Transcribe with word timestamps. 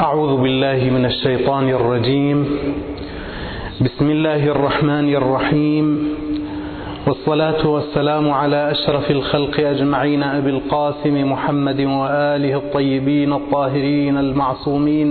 أعوذ 0.00 0.42
بالله 0.42 0.90
من 0.90 1.04
الشيطان 1.04 1.68
الرجيم. 1.68 2.38
بسم 3.80 4.10
الله 4.10 4.42
الرحمن 4.46 5.14
الرحيم. 5.14 5.86
والصلاة 7.06 7.66
والسلام 7.66 8.30
على 8.30 8.70
أشرف 8.70 9.10
الخلق 9.10 9.60
أجمعين 9.60 10.22
أبي 10.22 10.50
القاسم 10.50 11.32
محمد 11.32 11.80
وآله 11.80 12.56
الطيبين 12.56 13.32
الطاهرين 13.32 14.16
المعصومين 14.18 15.08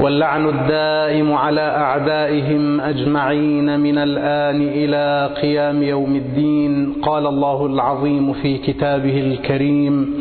واللعن 0.00 0.48
الدائم 0.48 1.32
على 1.32 1.60
أعدائهم 1.60 2.80
أجمعين 2.80 3.80
من 3.80 3.98
الآن 3.98 4.68
إلى 4.68 5.30
قيام 5.42 5.82
يوم 5.82 6.16
الدين. 6.16 6.92
قال 7.02 7.26
الله 7.26 7.66
العظيم 7.66 8.32
في 8.32 8.58
كتابه 8.58 9.20
الكريم 9.20 10.14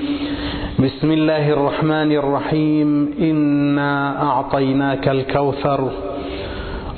بسم 0.80 1.12
الله 1.12 1.50
الرحمن 1.50 2.12
الرحيم. 2.12 3.14
إنا 3.20 4.24
أعطيناك 4.24 5.07
الكوثر. 5.07 5.89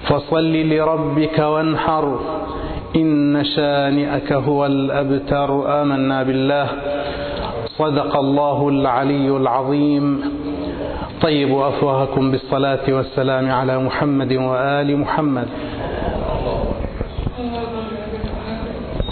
فصل 0.09 0.53
لربك 0.53 1.39
وانحر. 1.39 2.19
إن 2.95 3.43
شانئك 3.55 4.33
هو 4.33 4.65
الأبتر. 4.65 5.81
آمنا 5.81 6.23
بالله. 6.23 6.67
صدق 7.67 8.17
الله 8.17 8.69
العلي 8.69 9.37
العظيم. 9.37 10.21
طيبوا 11.21 11.67
أفواهكم 11.67 12.31
بالصلاة 12.31 12.85
والسلام 12.89 13.51
على 13.51 13.79
محمد 13.79 14.33
وآل 14.33 14.97
محمد. 14.97 15.47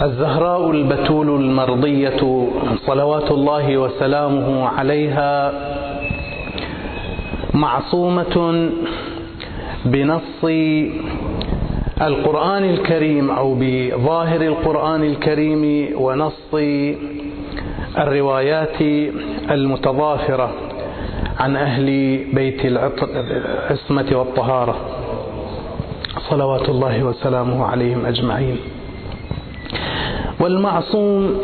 الزهراء 0.02 0.70
البتول 0.70 1.40
المرضية 1.40 2.48
صلوات 2.86 3.30
الله 3.30 3.76
وسلامه 3.76 4.68
عليها 4.68 5.52
معصومة 7.54 8.70
بنص 9.84 10.44
القرآن 12.02 12.64
الكريم 12.64 13.30
أو 13.30 13.56
بظاهر 13.60 14.40
القرآن 14.40 15.02
الكريم 15.02 15.88
ونص 15.96 16.54
الروايات 17.98 18.80
المتضافرة 19.50 20.50
عن 21.38 21.56
أهل 21.56 21.86
بيت 22.32 22.64
العصمة 22.64 24.06
والطهارة. 24.12 24.76
صلوات 26.30 26.68
الله 26.68 27.04
وسلامه 27.04 27.64
عليهم 27.64 28.06
أجمعين. 28.06 28.56
والمعصوم 30.40 31.40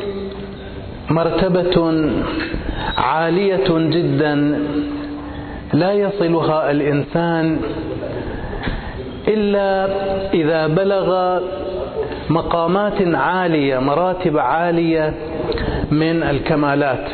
مرتبة 1.11 2.11
عالية 2.99 3.69
جدا 3.69 4.59
لا 5.73 5.93
يصلها 5.93 6.71
الإنسان 6.71 7.59
إلا 9.29 9.89
إذا 10.35 10.67
بلغ 10.67 11.41
مقامات 12.31 13.15
عالية 13.15 13.79
مراتب 13.79 14.39
عالية 14.39 15.15
من 15.91 16.23
الكمالات. 16.23 17.07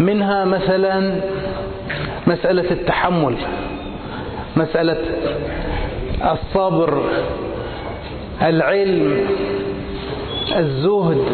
منها 0.00 0.44
مثلا 0.44 1.12
مسألة 2.26 2.70
التحمل 2.70 3.34
مسألة 4.56 4.96
الصبر 6.32 7.02
العلم 8.42 9.26
الزهد 10.56 11.24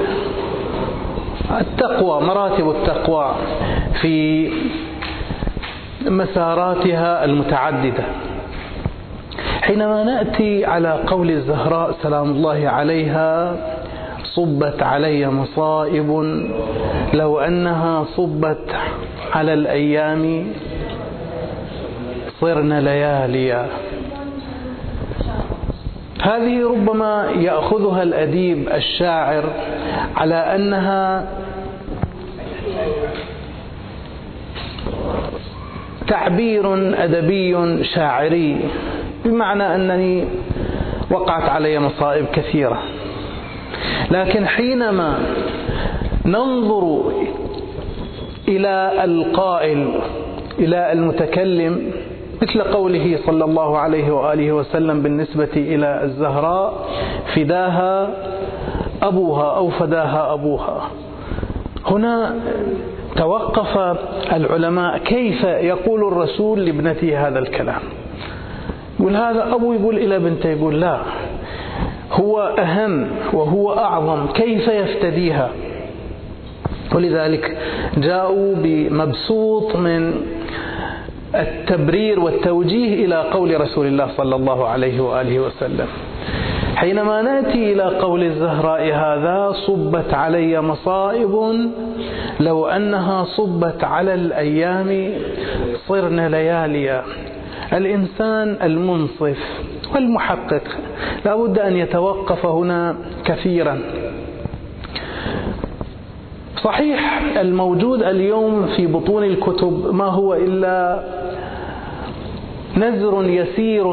التقوى 1.61 2.21
مراتب 2.21 2.71
التقوى 2.71 3.35
في 4.01 4.49
مساراتها 6.07 7.25
المتعددة. 7.25 8.05
حينما 9.63 10.05
نأتي 10.05 10.65
على 10.65 11.01
قول 11.07 11.31
الزهراء 11.31 11.93
سلام 12.03 12.31
الله 12.31 12.69
عليها 12.69 13.57
صبت 14.25 14.83
علي 14.83 15.31
مصائب 15.31 16.11
لو 17.15 17.39
أنها 17.39 18.05
صبت 18.05 18.67
على 19.33 19.55
الأيام 19.55 20.47
صرن 22.41 22.73
لياليا. 22.73 23.67
هذه 26.23 26.65
ربما 26.69 27.31
يأخذها 27.37 28.03
الأديب 28.03 28.69
الشاعر 28.69 29.45
على 30.17 30.35
أنها 30.35 31.29
تعبير 36.09 36.95
أدبي 37.05 37.85
شاعري 37.85 38.61
بمعنى 39.25 39.75
أنني 39.75 40.25
وقعت 41.11 41.49
علي 41.49 41.79
مصائب 41.79 42.27
كثيرة. 42.33 42.83
لكن 44.11 44.47
حينما 44.47 45.19
ننظر 46.25 47.13
إلى 48.49 49.05
القائل 49.05 50.01
إلى 50.59 50.93
المتكلم 50.93 51.93
مثل 52.49 52.63
قوله 52.63 53.19
صلى 53.27 53.45
الله 53.45 53.79
عليه 53.79 54.11
وآله 54.13 54.53
وسلم 54.53 55.03
بالنسبة 55.03 55.49
إلى 55.57 56.05
الزهراء 56.05 56.87
فداها 57.35 58.09
أبوها 59.03 59.57
أو 59.57 59.71
فداها 59.71 60.35
أبوها. 60.35 60.89
هنا 61.87 62.35
توقف 63.17 63.97
العلماء 64.33 64.99
كيف 64.99 65.45
يقول 65.45 66.13
الرسول 66.13 66.65
لابنته 66.65 67.29
هذا 67.29 67.39
الكلام. 67.39 67.81
يقول 69.01 69.17
هذا 69.17 69.55
أبو 69.55 69.73
يقول 69.73 69.97
إلى 69.97 70.19
بنته 70.19 70.49
يقول 70.49 70.81
لا 70.81 70.99
هو 72.13 72.41
أهم 72.41 73.07
وهو 73.33 73.73
أعظم 73.73 74.27
كيف 74.27 74.69
يفتديها؟ 74.69 75.51
ولذلك 76.95 77.57
جاءوا 77.97 78.55
بمبسوط 78.57 79.77
من 79.77 80.15
التبرير 81.35 82.21
والتوجيه 82.21 83.05
إلى 83.05 83.23
قول 83.23 83.61
رسول 83.61 83.87
الله 83.87 84.09
صلى 84.17 84.37
الله 84.37 84.69
عليه 84.69 85.01
وآله 85.01 85.41
وسلم. 85.41 85.87
حينما 86.77 87.23
نأتي 87.23 87.73
إلى 87.73 87.83
قول 87.83 88.23
الزهراء 88.23 88.83
هذا 88.83 89.53
صبت 89.67 90.15
علي 90.15 90.61
مصائب. 90.61 91.35
لو 92.41 92.67
أنها 92.67 93.25
صبت 93.25 93.85
على 93.85 94.15
الأيام 94.15 95.11
صرن 95.89 96.21
لياليا 96.27 97.03
الإنسان 97.73 98.57
المنصف 98.63 99.39
والمحقق 99.95 100.63
لا 101.25 101.37
بد 101.37 101.59
أن 101.59 101.77
يتوقف 101.77 102.47
هنا 102.47 102.97
كثيرا. 103.25 103.81
صحيح 106.67 107.23
الموجود 107.37 108.03
اليوم 108.03 108.67
في 108.77 108.87
بطون 108.87 109.25
الكتب 109.25 109.95
ما 109.95 110.05
هو 110.05 110.35
إلا 110.35 111.01
نزر 112.77 113.25
يسير 113.25 113.87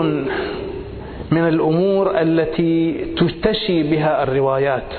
من 1.32 1.48
الأمور 1.48 2.22
التي 2.22 3.06
تشتشي 3.18 3.84
بها 3.84 4.24
الروايات. 4.24 4.90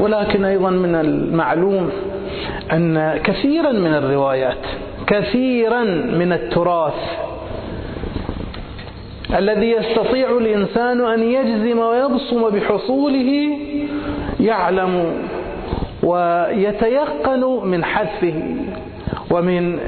ولكن 0.00 0.44
أيضا 0.44 0.70
من 0.70 0.94
المعلوم 0.94 1.90
أن 2.72 3.20
كثيرا 3.24 3.72
من 3.72 3.94
الروايات 3.94 4.64
كثيرا 5.06 5.84
من 6.20 6.32
التراث 6.32 7.00
الذي 9.38 9.70
يستطيع 9.70 10.38
الإنسان 10.38 11.00
أن 11.00 11.22
يجزم 11.22 11.78
ويبصم 11.78 12.48
بحصوله 12.50 13.58
يعلم 14.40 15.12
ويتيقن 16.02 17.60
من 17.64 17.84
حذفه 17.84 18.34
ومن 19.30 19.78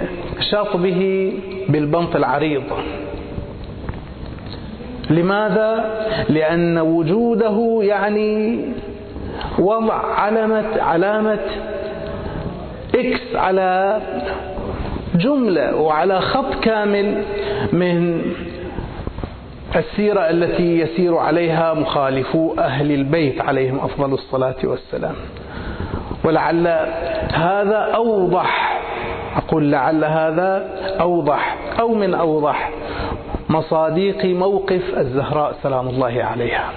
شطبه 0.51 1.33
بالبنط 1.69 2.17
العريض 2.17 2.63
لماذا؟ 5.11 5.85
لأن 6.29 6.79
وجوده 6.79 7.79
يعني 7.83 8.61
وضع 9.59 9.95
علامة 9.95 10.83
علامة 10.83 11.39
إكس 12.95 13.35
على 13.37 14.01
جملة 15.15 15.77
وعلى 15.77 16.21
خط 16.21 16.55
كامل 16.63 17.23
من 17.73 18.23
السيرة 19.77 20.21
التي 20.21 20.79
يسير 20.81 21.17
عليها 21.17 21.75
مخالفو 21.75 22.55
أهل 22.59 22.93
البيت 22.93 23.41
عليهم 23.41 23.79
أفضل 23.79 24.13
الصلاة 24.15 24.57
والسلام 24.65 25.15
ولعل 26.25 26.67
هذا 27.33 27.93
أوضح. 27.95 28.81
أقول 29.37 29.73
لعل 29.73 30.05
هذا 30.05 30.69
أوضح 31.01 31.57
أو 31.81 31.95
من 31.95 32.15
أوضح. 32.15 32.71
مصاديق 33.49 34.25
موقف 34.25 34.83
الزهراء 34.99 35.55
سلام 35.63 35.89
الله 35.89 36.25
عليها. 36.25 36.71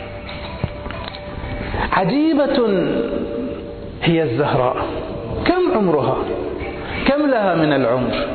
عجيبة 1.92 2.88
هي 4.04 4.24
الزهراء. 4.24 4.76
كم 5.46 5.78
عمرها؟ 5.78 6.18
كم 7.08 7.28
لها 7.28 7.56
من 7.56 7.74
العمر؟ 7.74 8.28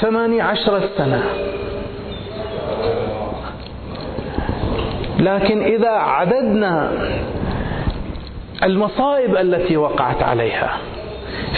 ثماني 0.00 0.40
عشرة 0.40 0.82
سنة. 0.96 1.22
لكن 5.18 5.62
إذا 5.62 5.90
عددنا 5.90 6.90
المصائب 8.62 9.36
التي 9.36 9.76
وقعت 9.76 10.22
عليها. 10.22 10.76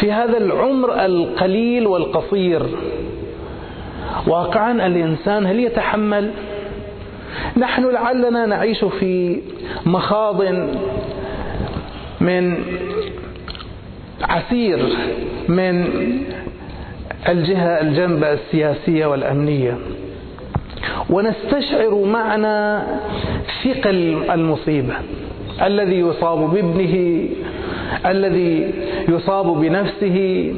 في 0.01 0.13
هذا 0.13 0.39
العمر 0.39 1.05
القليل 1.05 1.87
والقصير 1.87 2.63
واقعا 4.27 4.73
الإنسان 4.87 5.47
هل 5.47 5.61
يتحمل؟ 5.61 6.31
نحن 7.57 7.85
لعلنا 7.91 8.47
نعيش 8.47 8.85
في 8.85 9.41
مخاض 9.87 10.43
من 12.21 12.59
عسير 14.23 14.89
من 15.49 15.85
الجهة 17.29 17.81
الجنبة 17.81 18.33
السياسية 18.33 19.07
والأمنية. 19.07 19.79
ونستشعر 21.11 21.95
معنى 22.05 22.83
ثقل 23.65 24.31
المصيبة. 24.31 24.95
الذي 25.63 25.99
يصاب 25.99 26.51
بابنه 26.55 27.25
الذي 28.07 28.71
يصاب 29.09 29.47
بنفسه 29.61 30.53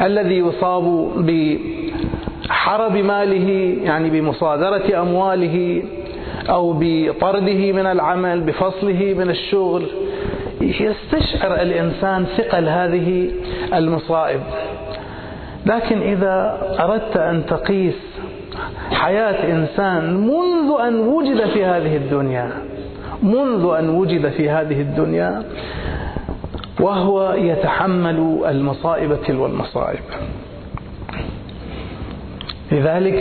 الذي 0.00 0.38
يصاب 0.38 1.10
بحرب 1.16 2.96
ماله 2.96 3.76
يعني 3.84 4.10
بمصادرة 4.10 5.02
أمواله 5.02 5.82
أو 6.48 6.76
بطرده 6.80 7.72
من 7.72 7.86
العمل 7.86 8.40
بفصله 8.40 9.14
من 9.18 9.30
الشغل. 9.30 9.86
يستشعر 10.60 11.54
الإنسان 11.62 12.26
ثقل 12.36 12.68
هذه 12.68 13.30
المصائب. 13.74 14.40
لكن 15.66 16.02
إذا 16.02 16.60
أردت 16.80 17.16
أن 17.16 17.46
تقيس 17.46 17.94
حياة 18.92 19.52
إنسان 19.52 20.16
منذ 20.16 20.80
أن 20.88 20.94
وجد 21.00 21.46
في 21.46 21.64
هذه 21.64 21.96
الدنيا 21.96 22.50
منذ 23.24 23.74
أن 23.78 23.88
وجد 23.88 24.28
في 24.28 24.50
هذه 24.50 24.80
الدنيا 24.80 25.42
وهو 26.80 27.32
يتحمل 27.32 28.42
المصائب 28.46 29.16
تلو 29.26 29.46
المصائب. 29.46 30.00
لذلك 32.72 33.18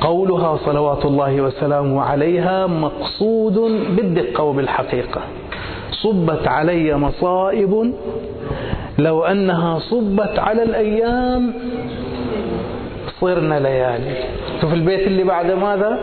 قولها 0.00 0.56
صلوات 0.56 1.04
الله 1.04 1.40
وسلامه 1.40 2.02
عليها 2.02 2.66
مقصود 2.66 3.54
بالدقة 3.96 4.44
وبالحقيقة. 4.44 5.20
صبت 5.90 6.48
علي 6.48 6.96
مصائب 6.96 7.94
لو 8.98 9.24
أنها 9.24 9.78
صبت 9.78 10.38
على 10.38 10.62
الأيام 10.62 11.52
صرنا 13.20 13.60
ليالي. 13.60 14.16
شوف 14.60 14.72
البيت 14.72 15.06
اللي 15.06 15.24
بعد 15.24 15.50
ماذا؟ 15.50 15.98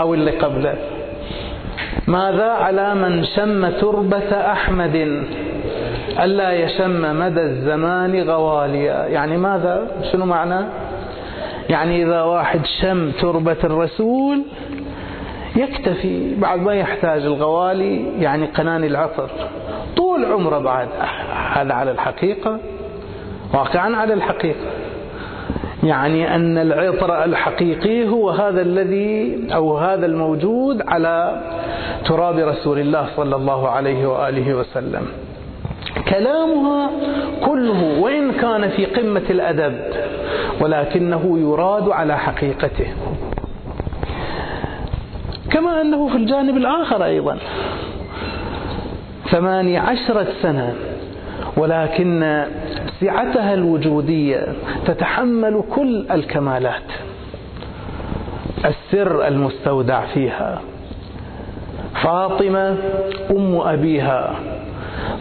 أو 0.00 0.14
اللي 0.14 0.30
قبله. 0.30 0.93
ماذا 2.06 2.48
على 2.50 2.94
من 2.94 3.24
شم 3.24 3.68
تربة 3.68 4.52
أحمد؟ 4.52 5.24
ألا 6.20 6.52
يشم 6.52 7.20
مدى 7.20 7.40
الزمان 7.42 8.30
غواليا. 8.30 9.06
يعني 9.06 9.36
ماذا؟ 9.36 9.86
شنو 10.12 10.26
معنى؟ 10.26 10.66
يعني 11.70 12.02
إذا 12.02 12.22
واحد 12.22 12.60
شم 12.80 13.10
تربة 13.10 13.56
الرسول 13.64 14.42
يكتفي 15.56 16.34
بعد 16.34 16.60
ما 16.60 16.74
يحتاج 16.74 17.22
الغوالي 17.22 18.20
يعني 18.22 18.46
قناني 18.46 18.86
العطر 18.86 19.30
طول 19.96 20.24
عمره 20.24 20.58
بعد 20.58 20.88
هذا 21.52 21.74
على 21.74 21.90
الحقيقة؟ 21.90 22.58
واقعا 23.54 23.96
على 23.96 24.14
الحقيقة. 24.14 24.83
يعني 25.84 26.34
أن 26.34 26.58
العطر 26.58 27.24
الحقيقي 27.24 28.08
هو 28.08 28.30
هذا 28.30 28.62
الذي 28.62 29.46
أو 29.54 29.78
هذا 29.78 30.06
الموجود 30.06 30.82
على 30.88 31.40
تراب 32.06 32.38
رسول 32.38 32.78
الله 32.78 33.08
صلى 33.16 33.36
الله 33.36 33.68
عليه 33.68 34.06
وآله 34.06 34.54
وسلم. 34.54 35.06
كلامها 36.08 36.90
كله 37.44 38.00
وإن 38.00 38.32
كان 38.32 38.68
في 38.68 38.86
قمة 38.86 39.22
الأدب 39.30 39.74
ولكنه 40.60 41.38
يراد 41.38 41.88
على 41.88 42.18
حقيقته. 42.18 42.86
كما 45.50 45.80
أنه 45.80 46.08
في 46.08 46.16
الجانب 46.16 46.56
الآخر 46.56 47.04
أيضا 47.04 47.38
ثماني 49.30 49.78
عشرة 49.78 50.26
سنة. 50.42 50.74
ولكن 51.56 52.44
سعتها 53.00 53.54
الوجودية 53.54 54.46
تتحمل 54.86 55.62
كل 55.74 56.06
الكمالات. 56.10 56.82
السر 58.64 59.28
المستودع 59.28 60.00
فيها. 60.06 60.60
فاطمة 62.02 62.76
أم 63.30 63.60
أبيها. 63.60 64.34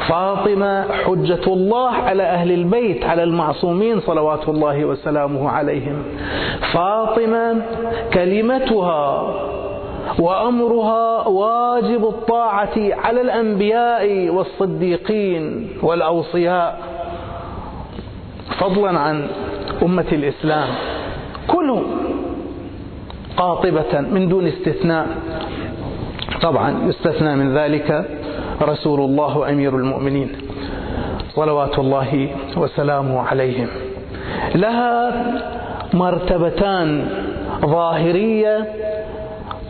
فاطمة 0.08 0.92
حجة 0.92 1.48
الله 1.48 1.90
على 1.92 2.24
أهل 2.24 2.52
البيت 2.52 3.04
على 3.06 3.24
المعصومين 3.24 4.00
صلوات 4.00 4.50
الله 4.50 4.86
وسلامه 4.86 5.50
عليهم. 5.50 6.04
فاطمة 6.74 7.62
كلمتها 8.14 9.34
وأمرها 10.20 11.28
واجب 11.28 12.04
الطاعة 12.08 12.78
على 12.78 13.22
الأنبياء 13.22 14.30
والصديقين 14.30 15.70
والأوصياء 15.82 16.80
فضلا 18.60 19.00
عن 19.00 19.28
أمة 19.84 20.06
الإسلام. 20.12 20.68
كلهم 21.48 21.84
قاطبة 23.38 24.02
من 24.02 24.30
دون 24.30 24.48
استثناء. 24.48 25.08
طبعا 26.42 26.88
يستثنى 26.88 27.36
من 27.36 27.58
ذلك 27.58 28.10
رسول 28.62 29.00
الله 29.00 29.38
وأمير 29.38 29.76
المؤمنين. 29.76 30.32
صلوات 31.36 31.80
الله 31.80 32.30
وسلامه 32.58 33.20
عليهم. 33.20 33.68
لها 34.56 35.26
مرتبتان 35.94 37.08
ظاهرية 37.66 38.68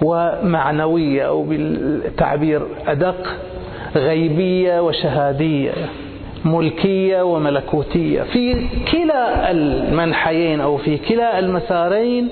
ومعنوية 0.03 1.27
أو 1.27 1.43
بالتعبير 1.43 2.61
أدق 2.87 3.27
غيبية 3.95 4.81
وشهادية 4.81 5.71
ملكية 6.45 7.21
وملكوتية. 7.21 8.21
في 8.21 8.67
كلا 8.91 9.51
المنحيين 9.51 10.61
أو 10.61 10.77
في 10.77 10.97
كلا 10.97 11.39
المسارين 11.39 12.29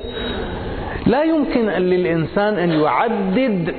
لا 1.07 1.23
يمكن 1.23 1.65
للإنسان 1.65 2.53
أن 2.57 2.71
يعدد 2.71 3.73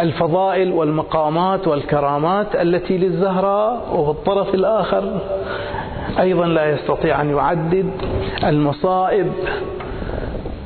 الفضائل 0.00 0.72
والمقامات 0.72 1.68
والكرامات 1.68 2.56
التي 2.56 2.98
للزهراء 2.98 3.96
وفي 3.96 4.10
الطرف 4.10 4.54
الآخر. 4.54 5.20
أيضا 6.20 6.46
لا 6.46 6.70
يستطيع 6.70 7.20
أن 7.20 7.30
يعدد 7.30 7.90
المصائب 8.44 9.32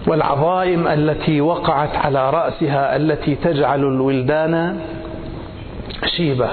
والعظائم 0.08 0.88
التي 0.88 1.40
وقعت 1.40 1.96
على 1.96 2.30
رأسها 2.30 2.96
التي 2.96 3.34
تجعل 3.34 3.80
الولدان 3.80 4.80
شيبة. 6.16 6.48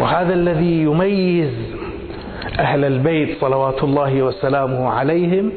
وهذا 0.00 0.34
الذي 0.34 0.82
يميز 0.82 1.50
أهل 2.58 2.84
البيت 2.84 3.40
صلوات 3.40 3.84
الله 3.84 4.22
وسلامه 4.22 4.88
عليهم 4.88 5.52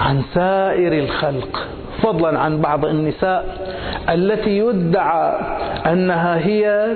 عن 0.00 0.22
سائر 0.34 0.92
الخلق 0.92 1.68
فضلا 2.02 2.38
عن 2.38 2.60
بعض 2.60 2.84
النساء 2.84 3.66
التي 4.08 4.58
يدعى 4.58 5.32
أنها 5.92 6.38
هي 6.38 6.86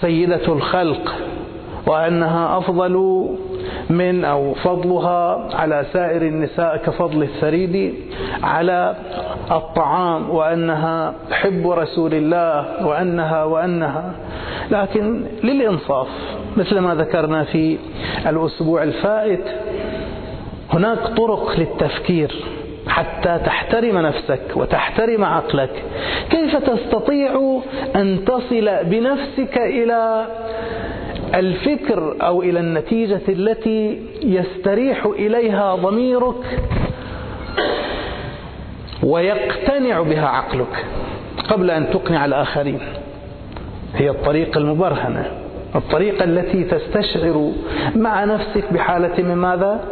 سيدة 0.00 0.52
الخلق 0.52 1.14
وأنها 1.86 2.58
أفضل 2.58 3.26
من 3.90 4.24
أو 4.24 4.54
فضلها 4.54 5.48
على 5.54 5.86
سائر 5.92 6.22
النساء 6.22 6.76
كفضل 6.76 7.22
الثريد 7.22 7.94
على 8.42 8.96
الطعام 9.50 10.30
وأنها 10.30 11.14
حب 11.30 11.70
رسول 11.70 12.14
الله 12.14 12.86
وأنها 12.86 13.44
وأنها. 13.44 14.12
لكن 14.70 15.24
للإنصاف 15.44 16.08
مثل 16.56 16.78
ما 16.78 16.94
ذكرنا 16.94 17.44
في 17.44 17.78
الأسبوع 18.26 18.82
الفائت 18.82 19.44
هناك 20.72 20.98
طرق 20.98 21.54
للتفكير 21.58 22.34
حتى 22.88 23.38
تحترم 23.44 23.98
نفسك 23.98 24.40
وتحترم 24.54 25.24
عقلك. 25.24 25.82
كيف 26.30 26.56
تستطيع 26.56 27.60
أن 27.96 28.24
تصل 28.26 28.70
بنفسك 28.84 29.58
إلى 29.58 30.26
الفكر 31.34 32.16
أو 32.22 32.42
إلى 32.42 32.60
النتيجة 32.60 33.20
التي 33.28 34.02
يستريح 34.22 35.06
إليها 35.06 35.74
ضميرك 35.74 36.60
ويقتنع 39.02 40.02
بها 40.02 40.28
عقلك 40.28 40.84
قبل 41.48 41.70
أن 41.70 41.90
تقنع 41.90 42.24
الآخرين. 42.24 42.80
هي 43.94 44.10
الطريقة 44.10 44.58
المبرهنة 44.58 45.30
الطريقة 45.74 46.24
التي 46.24 46.64
تستشعر 46.64 47.52
مع 47.96 48.24
نفسك 48.24 48.72
بحالة 48.72 49.22
من 49.22 49.34
ماذا؟ 49.34 49.84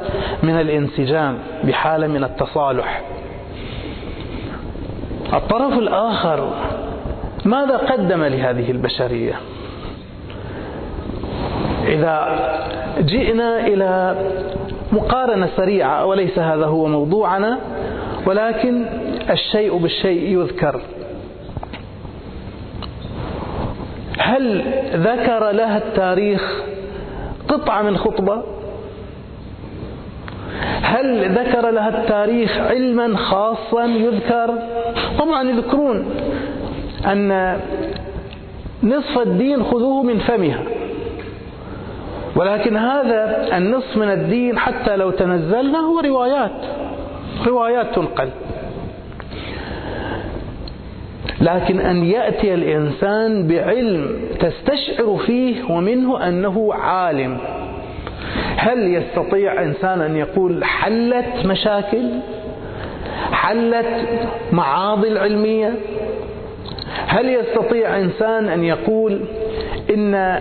من 0.43 0.61
الانسجام 0.61 1.39
بحالة 1.65 2.07
من 2.07 2.25
التصالح. 2.25 3.03
الطرف 5.33 5.73
الآخر 5.79 6.51
ماذا 7.45 7.77
قدم 7.77 8.25
لهذه 8.25 8.71
البشرية؟ 8.71 9.35
إذا 11.87 12.39
جئنا 13.01 13.67
إلى 13.67 14.17
مقارنة 14.93 15.49
سريعة 15.57 16.07
وليس 16.07 16.39
هذا 16.39 16.67
هو 16.67 16.87
موضوعنا؟ 16.87 17.59
ولكن 18.27 18.85
الشيء 19.31 19.77
بالشيء 19.77 20.39
يذكر. 20.39 20.81
هل 24.19 24.65
ذكر 24.95 25.51
لها 25.51 25.79
التاريخ 25.79 26.63
قطعة 27.49 27.83
من 27.83 27.97
خطبة؟ 27.97 28.43
هل 30.83 31.33
ذكر 31.39 31.71
لها 31.71 31.89
التاريخ 31.89 32.59
علما 32.59 33.17
خاصا 33.17 33.85
يذكر؟ 33.85 34.55
طبعا 35.19 35.51
يذكرون 35.51 36.05
أن 37.07 37.57
نصف 38.83 39.19
الدين 39.19 39.63
خذوه 39.63 40.03
من 40.03 40.19
فمها. 40.19 40.76
ولكن 42.37 42.77
هذا 42.77 43.49
النصف 43.57 43.97
من 43.97 44.09
الدين 44.11 44.59
حتى 44.59 44.97
لو 44.97 45.11
تنزلنا 45.11 45.79
هو 45.79 46.01
روايات. 46.01 46.53
روايات 47.47 47.95
تنقل. 47.95 48.29
لكن 51.41 51.81
أن 51.81 52.05
يأتي 52.05 52.55
الإنسان 52.55 53.47
بعلم 53.47 54.21
تستشعر 54.41 55.17
فيه 55.27 55.65
ومنه 55.71 56.29
أنه 56.29 56.75
عالم. 56.75 57.39
هل 58.57 58.95
يستطيع 58.95 59.63
إنسان 59.63 60.01
أن 60.01 60.17
يقول 60.17 60.65
حلت 60.65 61.47
مشاكل؟ 61.47 62.11
حلت 63.33 63.87
معاضل 64.53 65.19
علمية 65.19 65.75
هل 67.07 67.29
يستطيع 67.29 67.99
إنسان 67.99 68.49
أن 68.49 68.65
يقول 68.65 69.21
إن 69.91 70.41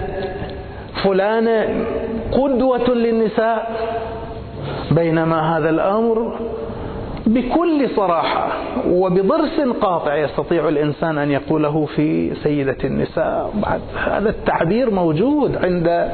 فلانة 1.06 1.86
قدوة 2.32 2.90
للنساء. 2.90 3.72
بينما 4.92 5.58
هذا 5.58 5.70
الأمر 5.70 6.40
بكل 7.28 7.90
صراحة 7.96 8.48
وبضرس 8.90 9.60
قاطع 9.82 10.16
يستطيع 10.16 10.70
الإنسان 10.70 11.18
أن 11.18 11.32
يقوله 11.32 11.86
في 11.96 12.36
سيدة 12.44 12.78
النساء. 12.84 13.52
بعد 13.64 13.82
هذا 14.06 14.30
التعبير 14.30 14.90
موجود 14.92 15.58
عند 15.66 16.12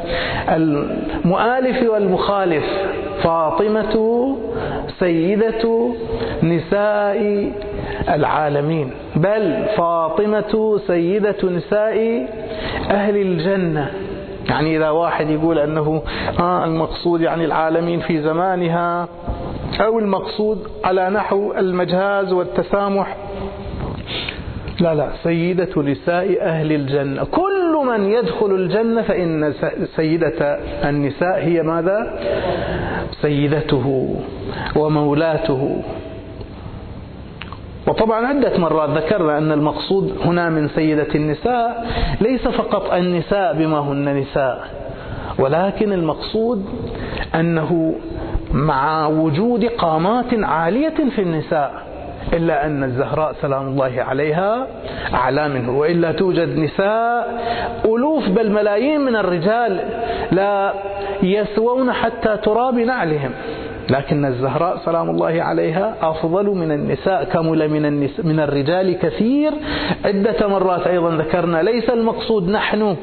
المؤالف 0.49 1.89
والمخالف. 1.89 2.63
فاطمة 3.23 3.95
سيدة 4.99 5.89
نساء 6.43 7.51
العالمين. 8.09 8.91
بل 9.15 9.65
فاطمة 9.77 10.79
سيدة 10.87 11.37
نساء 11.43 12.27
أهل 12.91 13.15
الجنة. 13.15 13.91
يعني 14.49 14.77
إذا 14.77 14.89
واحد 14.89 15.29
يقول 15.29 15.59
أنه 15.59 16.01
آه 16.39 16.65
المقصود 16.65 17.21
يعني 17.21 17.45
العالمين 17.45 17.99
في 17.99 18.21
زمانها 18.21 19.07
أو 19.81 19.99
المقصود 19.99 20.67
على 20.83 21.09
نحو 21.09 21.53
المجهاز 21.57 22.33
والتسامح. 22.33 23.17
لا 24.79 24.95
لا 24.95 25.09
سيدة 25.23 25.81
نساء 25.81 26.41
أهل 26.41 26.71
الجنة. 26.71 27.23
كل 27.23 27.77
من 27.87 28.05
يدخل 28.05 28.51
الجنة 28.51 29.01
فإن 29.01 29.53
سيدة 29.95 30.57
النساء 30.89 31.39
هي 31.39 31.61
ماذا؟ 31.61 32.19
سيدته 33.21 34.15
ومولاته. 34.75 35.81
وطبعا 37.91 38.27
عدة 38.27 38.57
مرات 38.57 38.89
ذكرنا 38.89 39.37
أن 39.37 39.51
المقصود 39.51 40.17
هنا 40.25 40.49
من 40.49 40.69
سيدة 40.69 41.07
النساء 41.15 41.87
ليس 42.21 42.47
فقط 42.47 42.93
النساء 42.93 43.53
بما 43.53 43.79
هن 43.79 44.17
نساء 44.17 44.67
ولكن 45.39 45.93
المقصود 45.93 46.65
أنه 47.35 47.95
مع 48.53 49.07
وجود 49.07 49.65
قامات 49.65 50.25
عالية 50.33 51.09
في 51.15 51.21
النساء 51.21 51.71
إلا 52.33 52.65
أن 52.65 52.83
الزهراء 52.83 53.33
سلام 53.41 53.67
الله 53.67 53.93
عليها 53.97 54.67
أعلى 55.13 55.49
منه 55.49 55.77
وإلا 55.79 56.11
توجد 56.11 56.57
نساء 56.57 57.41
ألوف 57.85 58.29
بل 58.29 58.51
ملايين 58.51 59.01
من 59.01 59.15
الرجال 59.15 59.79
لا 60.31 60.73
يسوون 61.23 61.91
حتى 61.93 62.37
تراب 62.37 62.75
نعلهم. 62.75 63.31
لكن 63.89 64.25
الزهراء 64.25 64.77
سلام 64.85 65.09
الله 65.09 65.43
عليها 65.43 65.95
أفضل 66.01 66.45
من 66.45 66.71
النساء 66.71 67.23
كمل 67.23 67.69
من, 67.69 67.85
النساء 67.85 68.25
من 68.25 68.39
الرجال 68.39 68.99
كثير. 68.99 69.53
عدة 70.05 70.47
مرات 70.47 70.87
أيضا 70.87 71.15
ذكرنا 71.15 71.63
ليس 71.63 71.89
المقصود 71.89 72.49
نحن. 72.49 72.95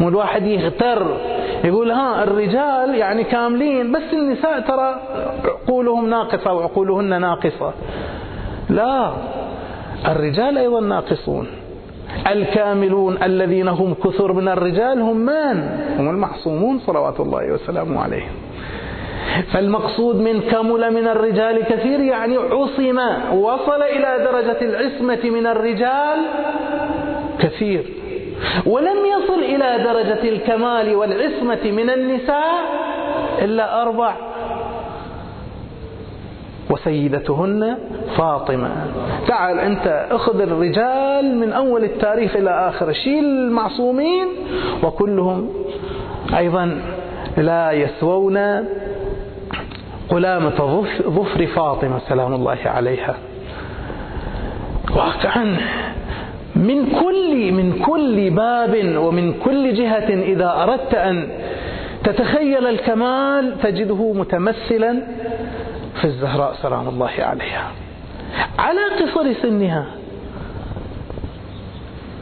مو 0.00 0.08
الواحد 0.08 0.46
يغتر 0.46 1.16
يقول 1.64 1.90
ها 1.90 2.22
الرجال 2.24 2.94
يعني 2.94 3.24
كاملين 3.24 3.92
بس 3.92 4.12
النساء 4.12 4.60
ترى 4.60 5.00
عقولهم 5.44 6.10
ناقصة 6.10 6.52
وعقولهن 6.52 7.20
ناقصة. 7.20 7.72
لا 8.70 9.12
الرجال 10.06 10.58
أيضا 10.58 10.80
ناقصون. 10.80 11.46
الكاملون 12.26 13.22
الذين 13.22 13.68
هم 13.68 13.94
كثر 13.94 14.32
من 14.32 14.48
الرجال 14.48 15.00
هم 15.00 15.16
من؟ 15.16 15.68
هم 15.98 16.10
المعصومون 16.10 16.78
صلوات 16.78 17.20
الله 17.20 17.52
وسلامه 17.52 18.00
عليهم. 18.00 18.47
فالمقصود 19.52 20.16
من 20.16 20.40
كمل 20.40 20.92
من 20.92 21.06
الرجال 21.08 21.64
كثير 21.64 22.00
يعني 22.00 22.36
عصم 22.36 22.98
وصل 23.32 23.82
إلى 23.82 24.24
درجة 24.24 24.58
العصمة 24.62 25.30
من 25.30 25.46
الرجال 25.46 26.18
كثير. 27.38 27.84
ولم 28.66 28.96
يصل 29.06 29.38
إلى 29.38 29.84
درجة 29.84 30.28
الكمال 30.28 30.96
والعصمة 30.96 31.70
من 31.70 31.90
النساء 31.90 32.54
إلا 33.42 33.82
أربع. 33.82 34.14
وسيدتهن 36.70 37.78
فاطمة. 38.16 38.70
تعال 39.28 39.58
أنت 39.58 40.06
أخذ 40.10 40.40
الرجال 40.40 41.36
من 41.36 41.52
أول 41.52 41.84
التاريخ 41.84 42.36
إلى 42.36 42.68
آخر 42.68 42.92
شيل 42.92 43.24
المعصومين 43.24 44.26
وكلهم 44.84 45.50
أيضا 46.36 46.80
لا 47.36 47.72
يسوون 47.72 48.38
قلامة 50.10 50.84
ظفر 51.06 51.46
فاطمة 51.46 51.98
سلام 52.08 52.34
الله 52.34 52.58
عليها. 52.64 53.14
واقعا 54.96 55.56
من 56.56 56.86
كل 56.86 57.52
من 57.52 57.78
كل 57.86 58.30
باب 58.30 58.96
ومن 58.96 59.34
كل 59.34 59.74
جهة 59.74 60.08
إذا 60.22 60.62
أردت 60.62 60.94
أن 60.94 61.28
تتخيل 62.04 62.66
الكمال 62.66 63.54
تجده 63.62 64.12
متمثلا 64.12 65.02
في 66.00 66.04
الزهراء 66.04 66.54
سلام 66.62 66.88
الله 66.88 67.10
عليها. 67.18 67.70
على 68.58 68.80
قصر 69.00 69.32
سنها. 69.42 69.86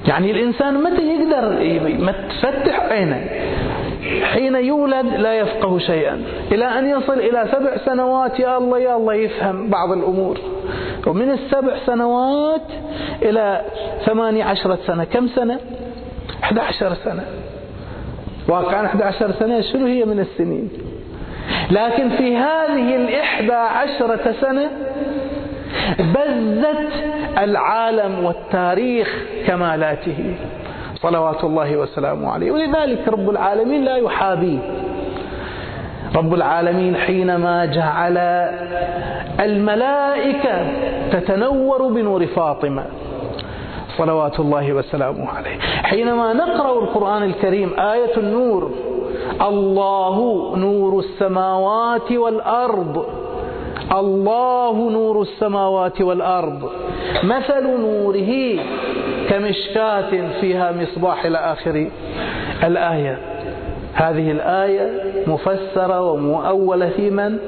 يعني 0.08 0.30
الإنسان 0.30 0.82
متى 0.82 1.02
يقدر 1.02 1.44
ما 2.04 2.12
تفتح 2.12 2.80
عينه؟ 2.90 3.28
حين 4.24 4.54
يولد 4.54 5.06
لا 5.06 5.34
يفقه 5.34 5.78
شيئا. 5.78 6.22
إلى 6.52 6.64
أن 6.64 6.86
يصل 6.90 7.18
إلى 7.18 7.48
سبع 7.52 7.76
سنوات 7.76 8.40
يا 8.40 8.58
الله 8.58 8.78
يا 8.78 8.96
الله 8.96 9.14
يفهم 9.14 9.70
بعض 9.70 9.92
الأمور. 9.92 10.38
ومن 11.06 11.30
السبع 11.30 11.76
سنوات 11.86 12.62
إلى 13.22 13.62
ثماني 14.06 14.42
عشرة 14.42 14.78
سنة. 14.86 15.04
كم 15.04 15.28
سنة؟ 15.28 15.58
11 16.42 16.94
سنة. 17.04 17.24
واقعا 18.48 18.86
11 18.86 19.32
سنة 19.32 19.60
شنو 19.60 19.86
هي 19.86 20.04
من 20.04 20.20
السنين؟ 20.20 20.70
لكن 21.70 22.10
في 22.10 22.36
هذه 22.36 22.96
الإحدى 22.96 23.52
عشرة 23.52 24.34
سنة 24.40 24.70
بزت 25.98 26.92
العالم 27.38 28.24
والتاريخ 28.24 29.24
كمالاته. 29.46 30.34
صلوات 31.06 31.44
الله 31.44 31.76
وسلامه 31.76 32.30
عليه. 32.30 32.50
ولذلك 32.50 33.08
رب 33.08 33.30
العالمين 33.30 33.84
لا 33.84 33.96
يحابيه 33.96 34.58
رب 36.16 36.34
العالمين 36.34 36.96
حينما 36.96 37.64
جعل 37.64 38.16
الملائكة 39.40 40.56
تتنور 41.12 41.88
بنور 41.88 42.26
فاطمة 42.26 42.84
صلوات 43.98 44.40
الله 44.40 44.72
وسلامه 44.72 45.28
عليه. 45.28 45.58
حينما 45.82 46.32
نقرأ 46.32 46.78
القرآن 46.78 47.22
الكريم 47.22 47.80
آية 47.80 48.16
النور 48.16 48.70
الله 49.48 50.16
نور 50.56 50.98
السماوات 50.98 52.12
والأرض 52.12 53.06
الله 53.92 54.90
نور 54.90 55.22
السماوات 55.22 56.00
والأرض 56.00 56.70
مثل 57.24 57.66
نوره 57.80 58.60
كمشكاة 59.28 60.40
فيها 60.40 60.72
مصباح 60.72 61.24
إلى 61.24 61.38
آخر 61.38 61.88
الآية 62.64 63.18
هذه 63.94 64.30
الآية 64.30 64.90
مفسرة 65.26 66.00
ومؤولة 66.00 66.88
في 66.88 67.10
من؟ 67.10 67.38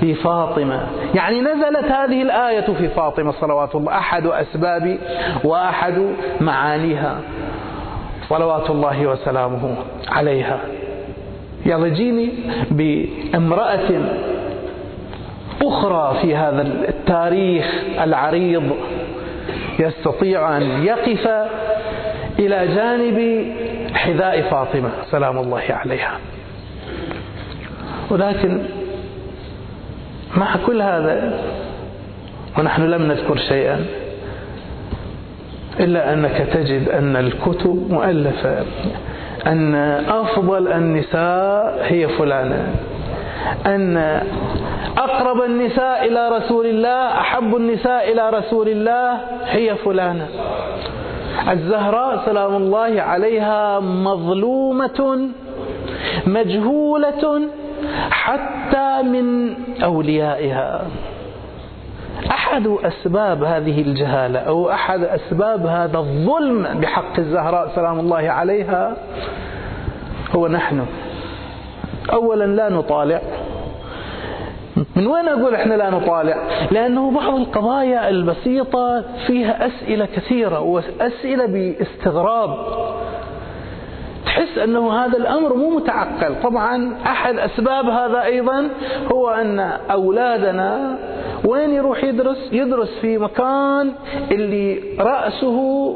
في 0.00 0.14
فاطمة. 0.14 0.86
يعني 1.14 1.40
نزلت 1.40 1.84
هذه 1.84 2.22
الآية 2.22 2.60
في 2.60 2.88
فاطمة 2.88 3.32
صلوات 3.40 3.74
الله 3.74 3.92
أحد 3.92 4.26
أسباب 4.26 4.98
وأحد 5.44 5.94
معانيها. 6.40 7.20
صلوات 8.28 8.70
الله 8.70 9.06
وسلامه 9.06 9.74
عليها. 10.08 10.60
يلا 11.66 11.88
جيني 11.88 12.30
بامرأة 12.70 13.90
أخرى 15.62 16.18
في 16.22 16.36
هذا 16.36 16.62
التاريخ 16.62 17.66
العريض 18.02 18.76
يستطيع 19.78 20.56
أن 20.56 20.62
يقف 20.62 21.28
إلى 22.38 22.68
جانب 22.74 23.46
حذاء 23.94 24.42
فاطمة. 24.42 24.90
سلام 25.10 25.38
الله 25.38 25.62
عليها. 25.70 26.18
ولكن 28.10 28.62
مع 30.36 30.56
كل 30.66 30.82
هذا 30.82 31.40
ونحن 32.58 32.82
لم 32.82 33.02
نذكر 33.02 33.36
شيئا 33.36 33.86
إلا 35.80 36.12
أنك 36.12 36.46
تجد 36.52 36.88
أن 36.88 37.16
الكتب 37.16 37.86
مؤلفة 37.90 38.64
أن 39.46 39.74
أفضل 40.08 40.68
النساء 40.72 41.78
هي 41.82 42.08
فلانة 42.08 42.74
أن 43.66 44.22
أقرب 44.98 45.42
النساء 45.42 46.06
إلى 46.06 46.28
رسول 46.28 46.66
الله 46.66 47.20
أحب 47.20 47.56
النساء 47.56 48.12
إلى 48.12 48.30
رسول 48.30 48.68
الله 48.68 49.20
هي 49.44 49.74
فلانة. 49.74 50.28
الزهراء 51.50 52.22
سلام 52.26 52.56
الله 52.56 53.02
عليها 53.02 53.80
مظلومة 53.80 55.28
مجهولة 56.26 57.48
حتى 58.10 59.02
من 59.02 59.54
أوليائها. 59.84 60.82
أحد 62.30 62.66
أسباب 62.66 63.44
هذه 63.44 63.80
الجهالة 63.82 64.38
أو 64.38 64.70
أحد 64.70 65.02
أسباب 65.04 65.66
هذا 65.66 65.98
الظلم 65.98 66.80
بحق 66.80 67.18
الزهراء 67.18 67.68
سلام 67.74 68.00
الله 68.00 68.30
عليها 68.30 68.96
هو 70.36 70.48
نحن. 70.48 70.86
أولا 72.12 72.44
لا 72.44 72.68
نطالع. 72.68 73.20
من 74.96 75.06
وين 75.06 75.28
أقول 75.28 75.54
إحنا 75.54 75.74
لا 75.74 75.90
نطالع؟ 75.90 76.36
لأنه 76.70 77.10
بعض 77.10 77.34
القضايا 77.34 78.08
البسيطة 78.08 79.04
فيها 79.26 79.66
أسئلة 79.66 80.06
كثيرة 80.06 80.60
وأسئلة 80.60 81.46
باستغراب. 81.46 82.56
تحس 84.26 84.58
أنه 84.58 84.92
هذا 85.04 85.16
الأمر 85.16 85.54
مو 85.54 85.70
متعقل. 85.70 86.34
طبعا 86.42 86.96
أحد 87.06 87.38
أسباب 87.38 87.88
هذا 87.88 88.22
أيضا 88.22 88.68
هو 89.12 89.30
أن 89.30 89.60
أولادنا 89.90 90.98
وين 91.44 91.70
يروح 91.70 92.04
يدرس؟ 92.04 92.52
يدرس 92.52 92.98
في 93.00 93.18
مكان 93.18 93.92
اللي 94.30 94.82
رأسه 95.00 95.90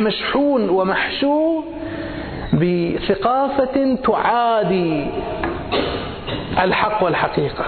مشحون 0.00 0.68
ومحشو 0.68 1.62
بثقافة 2.52 3.96
تعادي 4.04 5.06
الحق 6.62 7.04
والحقيقة. 7.04 7.64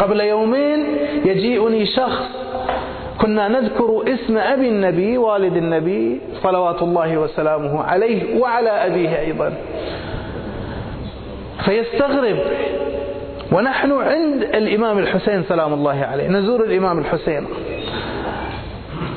قبل 0.00 0.20
يومين 0.20 0.86
يجيئني 1.24 1.86
شخص. 1.86 2.28
كنا 3.20 3.48
نذكر 3.48 4.04
اسم 4.08 4.38
أبي 4.38 4.68
النبي 4.68 5.18
والد 5.18 5.56
النبي 5.56 6.20
صلوات 6.42 6.82
الله 6.82 7.16
وسلامه 7.18 7.82
عليه 7.82 8.40
وعلى 8.40 8.70
أبيه 8.70 9.20
أيضا. 9.20 9.52
فيستغرب 11.64 12.36
ونحن 13.52 13.92
عند 13.92 14.42
الإمام 14.42 14.98
الحسين 14.98 15.42
سلام 15.42 15.72
الله 15.72 16.04
عليه 16.12 16.28
نزور 16.28 16.64
الإمام 16.64 16.98
الحسين. 16.98 17.46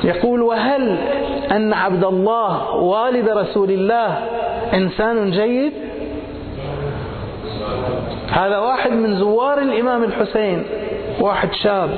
يقول 0.04 0.42
وهل 0.42 0.98
أن 1.52 1.74
عبد 1.74 2.04
الله 2.04 2.76
والد 2.76 3.30
رسول 3.30 3.72
الله 3.72 4.18
إنسان 4.74 5.32
جيد؟ 5.32 5.74
هذا 8.32 8.58
واحد 8.58 8.92
من 8.92 9.16
زوار 9.16 9.62
الإمام 9.62 10.04
الحسين 10.04 10.64
واحد 11.20 11.54
شاب. 11.54 11.90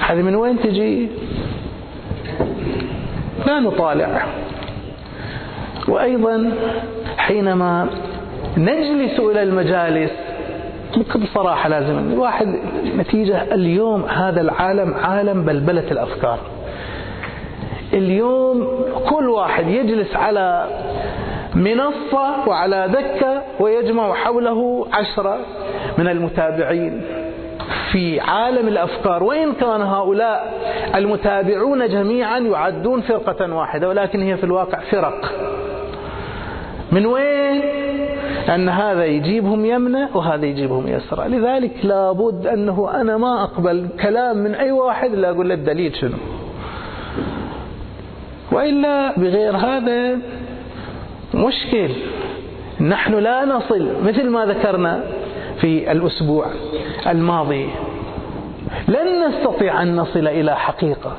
هذه 0.00 0.22
من 0.22 0.34
وين 0.34 0.58
تجي؟ 0.58 1.08
لا 3.46 3.60
نطالع. 3.60 4.26
وأيضا 5.88 6.52
حينما 7.18 7.88
نجلس 8.56 9.20
إلى 9.20 9.42
المجالس 9.42 10.10
بكل 10.96 11.26
صراحة 11.34 11.68
لازم 11.68 11.98
الواحد 11.98 12.46
نتيجة 12.96 13.54
اليوم 13.54 14.04
هذا 14.04 14.40
العالم 14.40 14.94
عالم 14.94 15.44
بلبلة 15.44 15.90
الأفكار. 15.90 16.38
اليوم 17.92 18.84
كل 19.08 19.28
واحد 19.28 19.68
يجلس 19.68 20.16
على 20.16 20.66
منصة 21.56 22.48
وعلى 22.48 22.88
دكة 22.88 23.42
ويجمع 23.60 24.14
حوله 24.14 24.86
عشرة 24.92 25.38
من 25.98 26.08
المتابعين 26.08 27.02
في 27.92 28.20
عالم 28.20 28.68
الأفكار. 28.68 29.22
وإن 29.22 29.52
كان 29.52 29.82
هؤلاء 29.82 30.54
المتابعون 30.94 31.88
جميعا 31.88 32.38
يعدون 32.38 33.00
فرقة 33.00 33.54
واحدة 33.54 33.88
ولكن 33.88 34.22
هي 34.22 34.36
في 34.36 34.44
الواقع 34.44 34.78
فرق. 34.90 35.32
من 36.92 37.06
وين؟ 37.06 37.62
أن 38.54 38.68
هذا 38.68 39.04
يجيبهم 39.04 39.64
يمنى 39.64 40.06
وهذا 40.14 40.46
يجيبهم 40.46 40.88
يسرى. 40.88 41.28
لذلك 41.28 41.84
لابد 41.84 42.46
أنه 42.46 43.00
أنا 43.00 43.16
ما 43.16 43.44
أقبل 43.44 43.88
كلام 44.02 44.36
من 44.36 44.54
أي 44.54 44.70
واحد 44.70 45.12
إلا 45.12 45.30
أقول 45.30 45.48
له 45.48 45.54
الدليل 45.54 45.96
شنو. 45.96 46.16
وإلا 48.52 49.18
بغير 49.18 49.56
هذا 49.56 50.18
مشكل. 51.34 51.90
نحن 52.80 53.14
لا 53.14 53.44
نصل 53.44 53.88
مثل 54.04 54.28
ما 54.28 54.46
ذكرنا 54.46 55.04
في 55.60 55.92
الأسبوع 55.92 56.46
الماضي 57.06 57.68
لن 58.88 59.28
نستطيع 59.28 59.82
أن 59.82 59.96
نصل 59.96 60.28
إلى 60.28 60.56
حقيقة. 60.56 61.12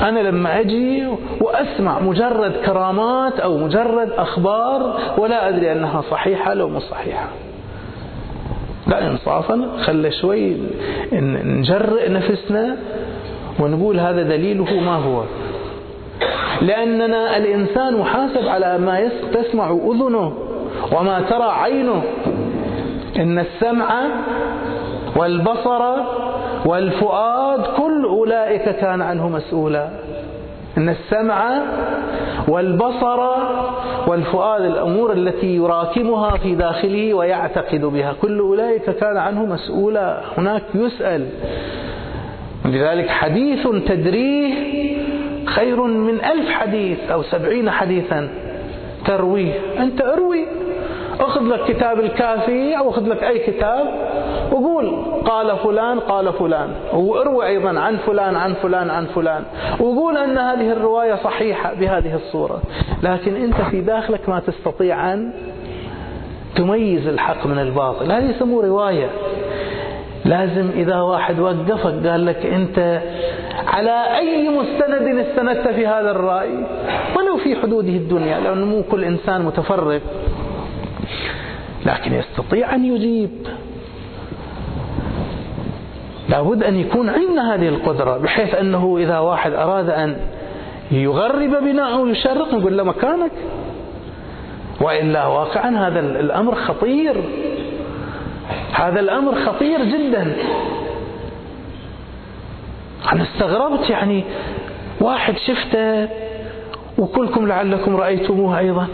أنا 0.00 0.20
لما 0.20 0.60
أجي 0.60 1.06
وأسمع 1.40 2.00
مجرد 2.00 2.52
كرامات 2.66 3.40
أو 3.40 3.58
مجرد 3.58 4.10
أخبار 4.10 5.00
ولا 5.18 5.48
أدري 5.48 5.72
أنها 5.72 6.02
صحيحة 6.10 6.54
لو 6.54 6.68
مو 6.68 6.80
صحيحة. 6.80 7.28
لا 8.86 9.10
إنصافا 9.10 9.68
خلى 9.80 10.10
شوي 10.10 10.56
نجرئ 11.44 12.08
نفسنا 12.08 12.76
ونقول 13.60 14.00
هذا 14.00 14.22
دليله 14.22 14.80
ما 14.80 14.96
هو. 14.96 15.24
لأننا 16.62 17.36
الإنسان 17.36 17.96
محاسب 17.96 18.48
على 18.48 18.78
ما 18.78 19.10
تسمع 19.32 19.70
أذنه 19.70 20.32
وما 20.92 21.20
ترى 21.20 21.50
عينه. 21.50 22.02
إن 23.16 23.38
السمع 23.38 24.04
والبصر 25.16 25.82
والفؤاد 26.66 27.62
كل 27.76 28.04
أولئك 28.04 28.68
كان 28.68 29.02
عنه 29.02 29.28
مسؤولا. 29.28 29.88
إن 30.78 30.88
السمع 30.88 31.50
والبصر 32.48 33.20
والفؤاد 34.06 34.64
الأمور 34.64 35.12
التي 35.12 35.56
يراكمها 35.56 36.30
في 36.36 36.54
داخله 36.54 37.14
ويعتقد 37.14 37.80
بها 37.84 38.14
كل 38.22 38.38
أولئك 38.38 38.90
كان 38.90 39.16
عنه 39.16 39.44
مسؤولا. 39.44 40.20
هناك 40.38 40.62
يسأل. 40.74 41.26
لذلك 42.64 43.08
حديث 43.08 43.66
تدريه 43.86 44.54
خير 45.46 45.82
من 45.82 46.24
ألف 46.24 46.50
حديث 46.50 47.10
أو 47.10 47.22
سبعين 47.22 47.70
حديثا. 47.70 48.28
ترويه 49.06 49.52
أنت 49.78 50.00
أروي. 50.00 50.46
أخذ 51.20 51.40
لك 51.40 51.64
كتاب 51.64 52.00
الكافي 52.00 52.78
أو 52.78 52.90
أخذ 52.90 53.08
لك 53.08 53.24
أي 53.24 53.38
كتاب. 53.38 53.86
وقول 54.52 55.04
قال 55.24 55.56
فلان 55.56 56.00
قال 56.00 56.32
فلان. 56.32 56.68
وأروي 56.94 57.46
أيضا 57.46 57.80
عن 57.80 57.96
فلان 57.96 58.36
عن 58.36 58.54
فلان 58.54 58.90
عن 58.90 59.06
فلان. 59.06 59.42
وقول 59.80 60.16
أن 60.16 60.38
هذه 60.38 60.72
الرواية 60.72 61.14
صحيحة 61.14 61.74
بهذه 61.74 62.14
الصورة. 62.14 62.62
لكن 63.02 63.36
أنت 63.36 63.60
في 63.70 63.80
داخلك 63.80 64.28
ما 64.28 64.40
تستطيع 64.40 65.12
أن 65.12 65.32
تميز 66.56 67.06
الحق 67.06 67.46
من 67.46 67.58
الباطل. 67.58 68.12
هذه 68.12 68.30
يسموه 68.30 68.66
رواية. 68.66 69.10
لازم 70.24 70.70
إذا 70.74 71.00
واحد 71.00 71.38
وقفك 71.40 72.06
قال 72.06 72.26
لك 72.26 72.46
أنت 72.46 73.02
على 73.66 74.16
أي 74.16 74.48
مستند 74.48 75.26
استندت 75.26 75.68
في 75.68 75.86
هذا 75.86 76.10
الرأي؟ 76.10 76.66
ولو 77.16 77.36
في 77.36 77.56
حدوده 77.56 77.88
الدنيا 77.88 78.40
لأنه 78.40 78.66
مو 78.66 78.82
كل 78.82 79.04
إنسان 79.04 79.42
متفرق. 79.42 80.00
لكن 81.86 82.12
يستطيع 82.14 82.74
أن 82.74 82.84
يجيب. 82.84 83.30
لابد 86.28 86.62
أن 86.62 86.76
يكون 86.76 87.08
عندنا 87.08 87.54
هذه 87.54 87.68
القدرة 87.68 88.18
بحيث 88.18 88.54
أنه 88.54 88.96
إذا 88.98 89.18
واحد 89.18 89.52
أراد 89.52 89.90
أن 89.90 90.16
يغرب 90.90 91.50
بناءه 91.50 92.00
ويشرق 92.00 92.54
نقول 92.54 92.76
له 92.76 92.84
مكانك. 92.84 93.32
وإلا 94.80 95.26
واقعا 95.26 95.88
هذا 95.88 96.00
الأمر 96.00 96.54
خطير. 96.54 97.16
هذا 98.82 99.00
الأمر 99.00 99.34
خطير 99.34 99.84
جدا. 99.84 100.36
أنا 103.12 103.22
استغربت 103.22 103.90
يعني 103.90 104.24
واحد 105.00 105.34
شفته 105.36 106.08
وكلكم 106.98 107.48
لعلكم 107.48 107.96
رأيتموه 107.96 108.58
أيضا. 108.58 108.86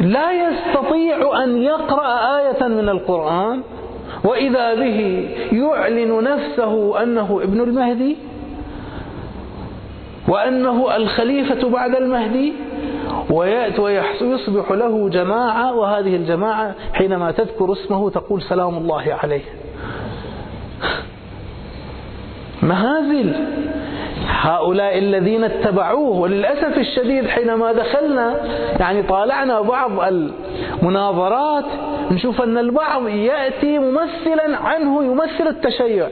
لا 0.00 0.32
يستطيع 0.32 1.44
أن 1.44 1.62
يقرأ 1.62 2.38
آية 2.38 2.68
من 2.68 2.88
القرآن 2.88 3.62
وإذا 4.24 4.74
به 4.74 5.28
يعلن 5.52 6.24
نفسه 6.24 7.02
أنه 7.02 7.40
ابن 7.42 7.60
المهدي 7.60 8.16
وأنه 10.28 10.96
الخليفة 10.96 11.68
بعد 11.68 11.94
المهدي. 11.94 12.52
ويأتي 13.30 13.80
ويصبح 13.80 14.70
له 14.70 15.08
جماعة 15.08 15.74
وهذه 15.74 16.16
الجماعة 16.16 16.74
حينما 16.92 17.30
تذكر 17.30 17.72
اسمه 17.72 18.10
تقول 18.10 18.42
سلام 18.42 18.76
الله 18.76 19.18
عليه. 19.22 19.42
مهازل. 22.62 23.34
هؤلاء 24.28 24.98
الذين 24.98 25.44
اتبعوه 25.44 26.20
وللأسف 26.20 26.78
الشديد 26.78 27.26
حينما 27.26 27.72
دخلنا 27.72 28.36
يعني 28.80 29.02
طالعنا 29.02 29.60
بعض 29.60 29.90
المناظرات 30.00 31.64
نشوف 32.10 32.42
أن 32.42 32.58
البعض 32.58 33.08
يأتي 33.08 33.78
ممثلا 33.78 34.58
عنه 34.58 35.04
يمثل 35.04 35.46
التشيع. 35.46 36.08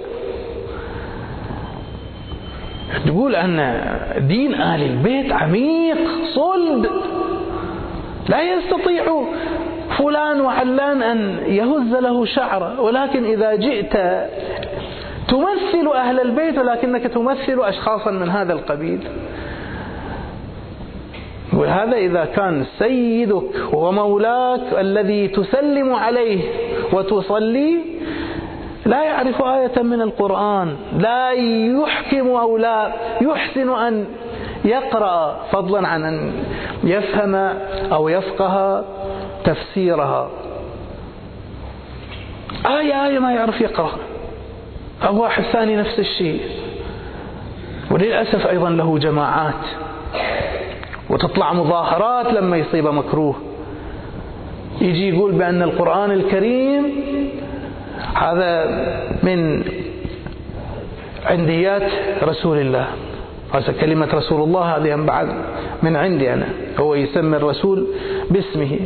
تقول 3.06 3.36
أن 3.36 3.56
دين 4.28 4.54
آل 4.54 4.82
البيت 4.82 5.32
عميق 5.32 5.98
صلب. 6.34 6.86
لا 8.28 8.40
يستطيع 8.42 9.24
فلان 9.98 10.40
وعلان 10.40 11.02
أن 11.02 11.38
يهز 11.46 11.94
له 11.94 12.24
شعره 12.24 12.80
ولكن 12.80 13.24
إذا 13.24 13.54
جئت 13.54 13.92
تمثل 15.28 15.86
أهل 15.94 16.20
البيت 16.20 16.58
ولكنك 16.58 17.02
تمثل 17.02 17.60
أشخاصا 17.60 18.10
من 18.10 18.28
هذا 18.28 18.52
القبيل. 18.52 19.00
وهذا 21.52 21.96
إذا 21.96 22.24
كان 22.24 22.64
سيدك 22.78 23.72
ومولاك 23.72 24.60
الذي 24.78 25.28
تسلم 25.28 25.94
عليه 25.94 26.40
وتصلي 26.92 27.78
لا 28.90 29.04
يعرف 29.04 29.42
آية 29.42 29.82
من 29.82 30.02
القرآن. 30.02 30.76
لا 30.98 31.30
يحكم 31.82 32.28
أو 32.28 32.56
لا 32.56 32.92
يحسن 33.20 33.68
أن 33.68 34.06
يقرأ 34.64 35.40
فضلا 35.52 35.88
عن 35.88 36.04
أن 36.04 36.32
يفهم 36.84 37.34
أو 37.92 38.08
يفقه 38.08 38.84
تفسيرها. 39.44 40.30
آية 42.66 43.06
آية 43.06 43.18
ما 43.18 43.32
يعرف 43.32 43.60
يقرأ 43.60 43.90
أو 45.06 45.22
واحد 45.22 45.42
ثاني 45.42 45.76
نفس 45.76 45.98
الشيء. 45.98 46.40
وللأسف 47.90 48.46
أيضا 48.46 48.70
له 48.70 48.98
جماعات. 48.98 49.64
وتطلع 51.10 51.52
مظاهرات 51.52 52.32
لما 52.32 52.56
يصيب 52.56 52.86
مكروه. 52.86 53.34
يجي 54.80 55.08
يقول 55.08 55.32
بأن 55.32 55.62
القرآن 55.62 56.10
الكريم 56.10 57.00
هذا 58.14 58.64
من 59.22 59.64
عنديات 61.26 61.90
رسول 62.22 62.58
الله. 62.58 62.86
كلمة 63.80 64.08
رسول 64.14 64.42
الله 64.42 64.76
هذه 64.76 64.96
بعد 65.06 65.28
من 65.82 65.96
عندي 65.96 66.32
أنا. 66.32 66.48
هو 66.78 66.94
يسمي 66.94 67.36
الرسول 67.36 67.86
باسمه. 68.30 68.78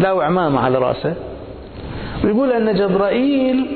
لا 0.00 0.08
عمامة 0.08 0.60
على 0.60 0.78
رأسه. 0.78 1.14
ويقول 2.24 2.52
أن 2.52 2.74
جبرائيل 2.74 3.66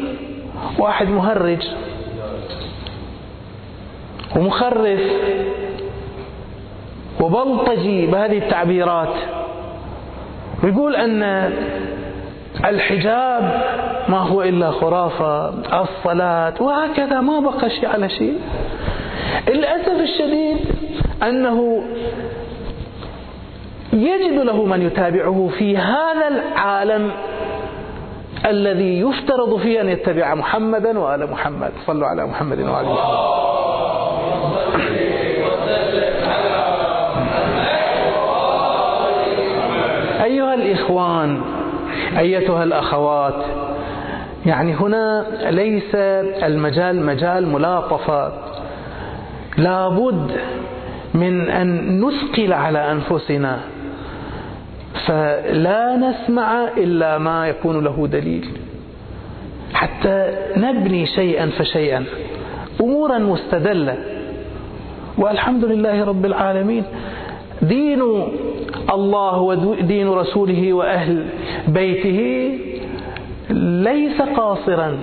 واحد 0.78 1.08
مهرج. 1.08 1.62
ومخرف. 4.36 5.00
وبلطجي 7.20 8.06
بهذه 8.06 8.38
التعبيرات. 8.38 9.14
ويقول 10.64 10.96
أن 10.96 11.52
الحجاب 12.64 13.62
ما 14.08 14.18
هو 14.18 14.42
إلا 14.42 14.70
خرافة 14.70 15.48
الصلاة 15.82 16.54
وهكذا 16.60 17.20
ما 17.20 17.40
بقى 17.40 17.70
شيء 17.70 17.88
على 17.88 18.08
شيء. 18.08 18.38
للأسف 19.48 20.00
الشديد 20.00 20.56
أنه 21.22 21.82
يجد 23.92 24.38
له 24.40 24.64
من 24.64 24.82
يتابعه 24.82 25.50
في 25.58 25.76
هذا 25.76 26.28
العالم 26.28 27.10
الذي 28.46 29.00
يفترض 29.00 29.58
فيه 29.60 29.80
أن 29.80 29.88
يتبع 29.88 30.34
محمدا 30.34 30.98
وآل 30.98 31.30
محمد. 31.30 31.72
صلوا 31.86 32.06
على 32.06 32.26
محمد 32.26 32.58
وآل 32.58 32.86
محمد. 32.86 33.38
أيها 40.24 40.54
الإخوان 40.54 41.42
أيتها 42.18 42.64
الأخوات. 42.64 43.44
يعني 44.46 44.74
هنا 44.74 45.26
ليس 45.50 45.94
المجال 46.44 47.06
مجال 47.06 47.46
ملاطفة. 47.46 48.32
لابد 49.56 50.30
من 51.14 51.50
أن 51.50 52.00
نثقل 52.00 52.52
على 52.52 52.92
أنفسنا. 52.92 53.58
فلا 55.06 55.96
نسمع 55.96 56.68
إلا 56.76 57.18
ما 57.18 57.48
يكون 57.48 57.84
له 57.84 58.06
دليل. 58.06 58.48
حتى 59.74 60.36
نبني 60.56 61.06
شيئا 61.06 61.50
فشيئا. 61.58 62.04
أمورا 62.80 63.18
مستدلة. 63.18 63.96
والحمد 65.18 65.64
لله 65.64 66.04
رب 66.04 66.26
العالمين. 66.26 66.84
دين 67.62 68.02
الله 68.94 69.38
ودين 69.38 70.08
رسوله 70.08 70.72
وأهل 70.72 71.26
بيته 71.68 72.20
ليس 73.90 74.22
قاصرا 74.22 74.98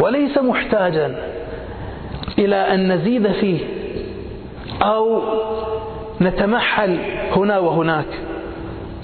وليس 0.00 0.38
محتاجا 0.38 1.16
إلى 2.38 2.56
أن 2.56 2.92
نزيد 2.92 3.32
فيه 3.32 3.58
أو 4.82 5.22
نتمحل 6.20 6.98
هنا 7.36 7.58
وهناك. 7.58 8.06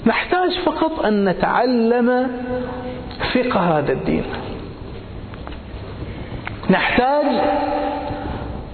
نحتاج 0.05 0.51
فقط 0.65 1.05
أن 1.05 1.29
نتعلم 1.29 2.27
فقه 3.33 3.59
هذا 3.59 3.91
الدين. 3.91 4.23
نحتاج 6.69 7.25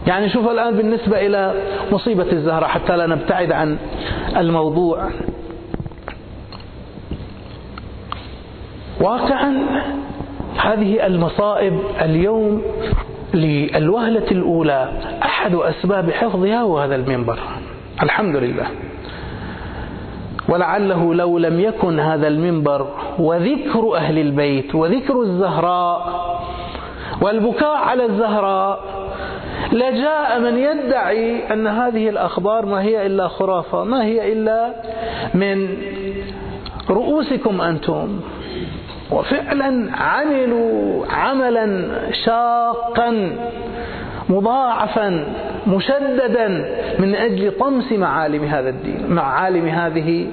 يعني 0.08 0.30
شوف 0.30 0.48
الآن 0.48 0.76
بالنسبة 0.78 1.26
إلى 1.26 1.54
مصيبة 1.92 2.32
الزهرة 2.32 2.66
حتى 2.68 2.98
لا 2.98 3.08
نبتعد 3.08 3.52
عن 3.52 3.78
الموضوع. 4.38 5.10
واقعا 9.02 9.54
هذه 10.58 11.06
المصائب 11.06 11.80
اليوم 12.02 12.62
للوهلة 13.34 14.32
الأولى 14.32 14.92
أحد 15.24 15.56
أسباب 15.56 16.12
حفظها 16.12 16.62
هو 16.62 16.80
هذا 16.80 16.96
المنبر. 16.96 17.40
الحمد 18.04 18.36
لله. 18.36 18.66
ولعله 20.50 21.14
لو 21.14 21.38
لم 21.38 21.60
يكن 21.60 22.00
هذا 22.00 22.28
المنبر 22.28 22.88
وذكر 23.20 23.96
أهل 23.96 24.18
البيت 24.20 24.76
وذكر 24.76 25.22
الزهراء 25.22 26.22
والبكاء 27.22 27.76
على 27.76 28.06
الزهراء 28.06 28.84
لجاء 29.72 30.40
من 30.40 30.58
يدعي 30.58 31.54
أن 31.54 31.68
هذه 31.68 32.10
الأخبار 32.10 32.66
ما 32.66 32.82
هي 32.82 33.06
إلا 33.06 33.28
خرافة 33.28 33.84
ما 33.84 34.04
هي 34.04 34.34
إلا 34.34 34.74
من 35.34 35.78
رؤوسكم 36.90 37.62
أنتم. 37.62 38.20
وفعلا 39.12 39.98
عملوا 39.98 41.06
عملا 41.06 41.88
شاقا 42.26 43.36
مضاعفا 44.30 45.26
مشددا 45.68 46.48
من 47.00 47.16
أجل 47.16 47.52
طمس 47.60 47.92
معالم 47.92 48.44
هذا 48.44 48.70
الدين 48.70 49.06
معالم 49.10 49.68
هذه 49.68 50.28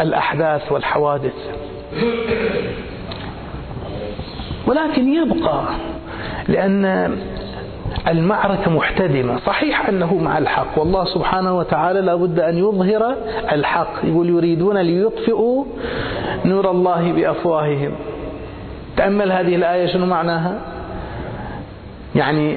الأحداث 0.00 0.72
والحوادث. 0.72 1.34
ولكن 4.66 5.08
يبقى 5.08 5.62
لأن 6.48 7.16
المعركة 8.08 8.70
محتدمة. 8.70 9.38
صحيح 9.46 9.88
أنه 9.88 10.14
مع 10.14 10.38
الحق. 10.38 10.78
والله 10.78 11.04
سبحانه 11.04 11.58
وتعالى 11.58 12.00
لابد 12.00 12.40
أن 12.40 12.58
يظهر 12.58 13.16
الحق. 13.52 13.92
يقول 14.04 14.28
يريدون 14.28 14.78
ليطفئوا 14.78 15.64
نور 16.44 16.70
الله 16.70 17.12
بأفواههم. 17.12 17.92
تأمل 18.96 19.32
هذه 19.32 19.54
الآية 19.54 19.86
شنو 19.86 20.06
معناها؟ 20.06 20.60
يعني 22.14 22.56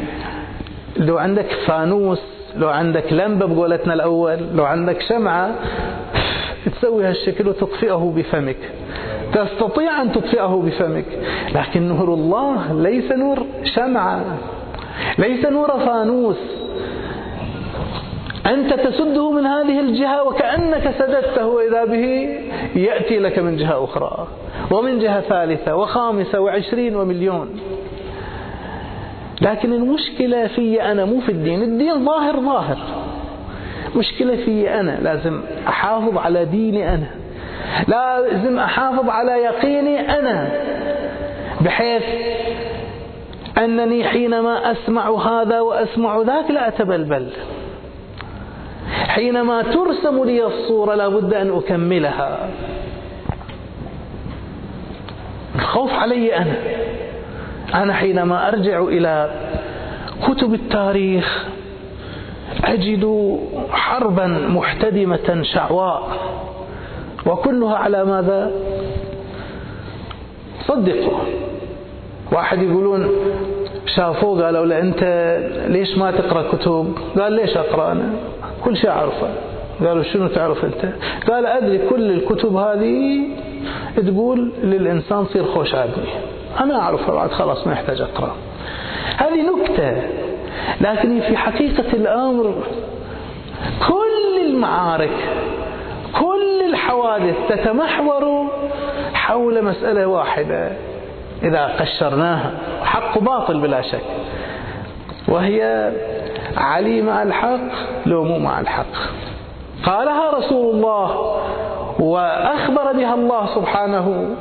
لو 0.98 1.18
عندك 1.18 1.48
فانوس 1.68 2.22
لو 2.58 2.70
عندك 2.70 3.14
لمبة 3.14 3.46
بقولتنا 3.46 3.94
الأول 3.94 4.38
لو 4.54 4.66
عندك 4.66 5.02
شمعة 5.02 5.52
تسوي 6.66 7.06
هالشكل 7.06 7.48
وتطفئه 7.48 8.14
بفمك. 8.16 8.58
تستطيع 9.34 10.02
أن 10.02 10.12
تطفئه 10.12 10.64
بفمك. 10.66 11.06
لكن 11.56 11.88
نور 11.88 12.14
الله 12.14 12.74
ليس 12.74 13.12
نور 13.12 13.46
شمعة. 13.64 14.24
ليس 15.18 15.46
نور 15.46 15.68
فانوس. 15.68 16.38
أنت 18.46 18.74
تسده 18.74 19.32
من 19.32 19.46
هذه 19.46 19.80
الجهة 19.80 20.24
وكأنك 20.24 20.94
سددته 21.00 21.48
وإذا 21.48 21.86
به 21.86 22.30
يأتي 22.76 23.20
لك 23.20 23.40
من 23.40 23.58
جهة 23.58 23.84
أخرى 23.84 24.28
ومن 24.72 25.00
جهة 25.00 25.22
ثالثة 25.22 25.76
وخامسة 25.76 26.40
وعشرين 26.40 26.96
ومليون. 26.96 27.60
لكن 29.42 29.74
المشكلة 29.74 30.48
في 30.48 30.82
أنا 30.82 31.06
مو 31.06 31.20
في 31.20 31.32
الدين. 31.32 31.62
الدين 31.62 32.06
ظاهر 32.06 32.40
ظاهر. 32.40 32.78
مشكلة 33.96 34.36
في 34.36 34.80
أنا 34.80 35.00
لازم 35.02 35.42
أحافظ 35.68 36.18
على 36.18 36.46
ديني 36.46 36.94
أنا. 36.94 37.08
لازم 37.88 38.60
أحافظ 38.60 39.10
على 39.10 39.32
يقيني 39.32 40.20
أنا. 40.20 40.52
بحيث 41.62 42.04
أنني 43.58 44.04
حينما 44.04 44.72
أسمع 44.72 45.10
هذا 45.10 45.60
وأسمع 45.60 46.22
ذاك 46.22 46.52
لا 46.52 46.68
أتبلبل. 46.68 47.30
حينما 49.08 49.62
ترسم 49.62 50.24
لي 50.24 50.46
الصورة 50.46 50.96
لابد 50.96 51.34
أن 51.34 51.58
أكملها. 51.58 52.50
الخوف 55.56 55.94
علي 55.94 56.38
أنا 56.38 56.56
أنا 57.74 57.94
حينما 57.94 58.48
أرجع 58.48 58.84
إلى 58.84 59.32
كتب 60.28 60.54
التاريخ 60.54 61.46
أجد 62.64 63.38
حربا 63.72 64.28
محتدمة 64.28 65.42
شعواء 65.42 66.04
وكلها 67.26 67.76
على 67.78 68.06
ماذا؟ 68.06 68.52
صدقوا. 70.68 71.20
واحد 72.32 72.62
يقولون 72.62 73.10
شافوه 73.96 74.46
قالوا 74.46 74.66
له 74.66 74.80
أنت 74.80 75.04
ليش 75.68 75.98
ما 75.98 76.12
تقرأ 76.12 76.52
كتب؟ 76.52 76.94
قال 77.20 77.34
ليش 77.34 77.58
أقرأ 77.58 77.92
أنا؟ 77.92 78.10
كل 78.64 78.78
شيء 78.78 78.90
أعرفه. 78.90 79.28
قالوا 79.80 80.04
شنو 80.04 80.28
تعرف 80.28 80.66
أنت؟ 80.66 80.86
قال 81.30 81.46
أدري 81.46 81.78
كل 81.90 82.12
الكتب 82.12 82.56
هذه 82.56 83.28
تقول 83.96 84.52
للإنسان 84.64 85.26
صير 85.26 85.46
خوش 85.46 85.76
عادي. 85.76 85.92
أنا 86.60 86.80
أعرفها 86.80 87.16
بعد 87.16 87.32
خلاص 87.32 87.68
ما 87.68 87.74
يحتاج 87.74 88.02
أقرأ. 88.02 88.36
هذه 89.18 89.42
نكتة. 89.42 90.02
لكن 90.82 91.20
في 91.20 91.38
حقيقة 91.38 91.94
الأمر 91.94 92.54
كل 93.88 94.46
المعارك 94.46 95.18
كل 96.20 96.70
الحوادث 96.70 97.36
تتمحور 97.50 98.48
حول 99.14 99.64
مسألة 99.64 100.06
واحدة. 100.08 100.72
إذا 101.44 101.66
قشرناها 101.80 102.52
حق 102.84 103.20
باطل 103.20 103.60
بلا 103.60 103.82
شك. 103.82 104.04
وهي 105.28 105.92
علي 106.58 107.02
مع 107.02 107.24
الحق 107.24 107.60
لو 108.06 108.24
مو 108.24 108.40
مع 108.40 108.60
الحق. 108.60 108.94
قالها 109.86 110.32
رسول 110.38 110.76
الله 110.76 111.38
وأخبر 112.00 112.92
بها 112.94 113.14
الله 113.14 113.56
سبحانه 113.56 114.36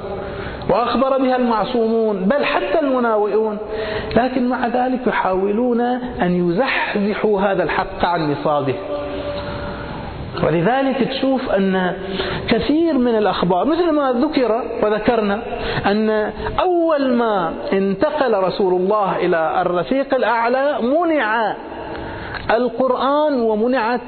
وأخبر 0.70 1.18
بها 1.18 1.36
المعصومون 1.36 2.16
بل 2.16 2.44
حتى 2.44 2.80
المناوئون. 2.80 3.58
لكن 4.16 4.48
مع 4.48 4.66
ذلك 4.66 5.06
يحاولون 5.06 5.80
أن 6.22 6.50
يزحزحوا 6.50 7.40
هذا 7.40 7.62
الحق 7.62 8.04
عن 8.04 8.32
نصابه 8.32 8.74
ولذلك 10.42 11.08
تشوف 11.08 11.50
أن 11.50 11.92
كثير 12.48 12.98
من 12.98 13.14
الأخبار 13.18 13.64
مثل 13.66 13.90
ما 13.90 14.12
ذكر 14.12 14.62
وذكرنا 14.82 15.42
أن 15.86 16.10
أول 16.60 17.12
ما 17.14 17.52
انتقل 17.72 18.34
رسول 18.34 18.74
الله 18.74 19.16
إلى 19.16 19.62
الرفيق 19.62 20.14
الأعلى 20.14 20.78
منع 20.82 21.56
القرآن 22.50 23.40
ومنعت 23.40 24.00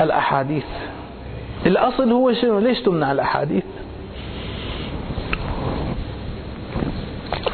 الأحاديث. 0.00 0.66
الأصل 1.66 2.12
هو 2.12 2.32
شنو؟ 2.32 2.58
ليش 2.58 2.80
تمنع 2.80 3.12
الأحاديث؟ 3.12 3.64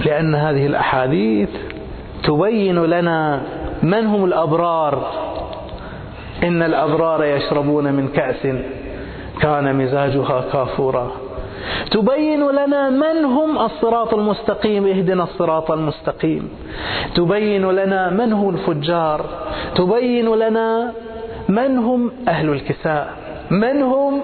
لأن 0.04 0.34
هذه 0.34 0.66
الأحاديث 0.66 1.48
تبين 2.24 2.84
لنا 2.84 3.42
من 3.82 4.06
هم 4.06 4.24
الأبرار. 4.24 5.21
إن 6.42 6.62
الأبرار 6.62 7.24
يشربون 7.24 7.92
من 7.92 8.08
كأس 8.08 8.42
كان 9.40 9.76
مزاجها 9.76 10.44
كافورا. 10.52 11.10
تبين 11.90 12.50
لنا 12.50 12.90
من 12.90 13.24
هم 13.24 13.58
الصراط 13.58 14.14
المستقيم 14.14 14.86
اهدنا 14.86 15.22
الصراط 15.22 15.70
المستقيم. 15.70 16.48
تبين 17.14 17.70
لنا 17.70 18.10
من 18.10 18.32
هم 18.32 18.54
الفجار. 18.54 19.24
تبين 19.74 20.34
لنا 20.34 20.92
من 21.48 21.78
هم 21.78 22.12
أهل 22.28 22.48
الكساء. 22.50 23.12
من 23.50 23.82
هم 23.82 24.20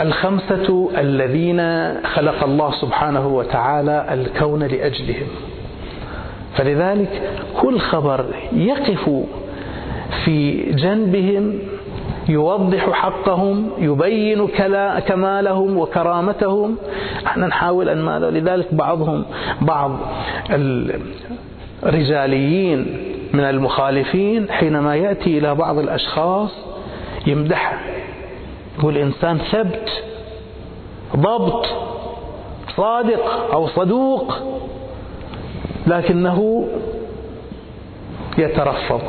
الخمسة 0.00 0.90
الذين 0.98 1.60
خلق 2.04 2.44
الله 2.44 2.70
سبحانه 2.80 3.26
وتعالى 3.26 4.06
الكون 4.12 4.62
لأجلهم. 4.62 5.47
فلذلك 6.56 7.22
كل 7.60 7.78
خبر 7.80 8.24
يقف 8.52 9.10
في 10.24 10.62
جنبهم 10.72 11.58
يوضح 12.28 12.90
حقهم 12.90 13.70
يبين 13.78 14.48
كمالهم 15.06 15.76
وكرامتهم. 15.78 16.76
إحنا 17.26 17.46
نحاول 17.46 17.88
أن 17.88 18.02
ماذا 18.02 18.30
لذلك 18.30 18.74
بعضهم 18.74 19.24
بعض 19.60 19.98
الرجاليين 21.82 22.98
من 23.32 23.40
المخالفين 23.40 24.50
حينما 24.50 24.96
يأتي 24.96 25.38
إلى 25.38 25.54
بعض 25.54 25.78
الأشخاص 25.78 26.50
يمدحه 27.26 27.78
يقول 28.78 28.96
إنسان 28.96 29.38
ثبت 29.38 30.02
ضبط 31.16 31.66
صادق 32.76 33.52
أو 33.52 33.66
صدوق. 33.66 34.34
لكنه 35.88 36.68
يترفض. 38.38 39.00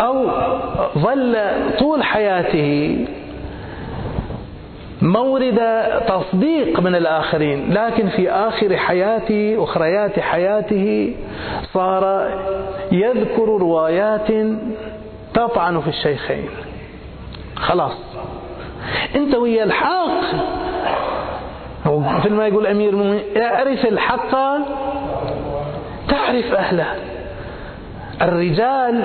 أو 0.00 0.30
ظل 0.98 1.36
طول 1.78 2.02
حياته 2.02 3.06
مورد 5.02 5.60
تصديق 6.08 6.80
من 6.80 6.94
الآخرين 6.94 7.72
لكن 7.74 8.08
في 8.08 8.30
آخر 8.30 8.76
حياته 8.76 9.56
أخريات 9.64 10.20
حياته 10.20 11.14
صار 11.72 12.28
يذكر 12.92 13.44
روايات 13.44 14.28
تطعن 15.34 15.80
في 15.80 15.88
الشيخين. 15.88 16.48
خلاص. 17.56 17.92
أنت 19.16 19.34
ويا 19.34 19.64
الحق. 19.64 20.20
مثل 21.86 22.32
ما 22.32 22.46
يقول 22.46 22.66
أمير 22.66 22.88
المؤمنين 22.88 23.22
اعرف 23.36 23.86
الحق 23.86 24.34
تعرف 26.08 26.54
أهله. 26.54 26.86
الرجال 28.22 29.02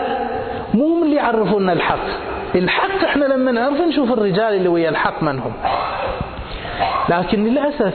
مو 0.74 1.04
اللي 1.04 1.16
يعرفونا 1.16 1.74
الحق. 1.74 2.06
الحق 2.56 3.04
إحنا 3.04 3.26
لما 3.26 3.52
نعرف 3.52 3.82
نشوف 3.82 4.12
الرجال 4.12 4.54
اللي 4.54 4.68
ويا 4.68 4.90
الحق 4.90 5.24
من 5.24 5.40
هم. 5.40 5.54
لكن 7.10 7.44
للأسف 7.44 7.94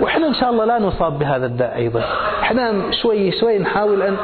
وإحنا 0.00 0.26
إن 0.26 0.34
شاء 0.34 0.50
الله 0.50 0.64
لا 0.64 0.78
نصاب 0.78 1.18
بهذا 1.18 1.46
الداء 1.46 1.76
أيضا. 1.76 2.02
إحنا 2.42 2.90
شوي 3.02 3.32
شوي 3.32 3.58
نحاول 3.58 4.02
أن 4.02 4.16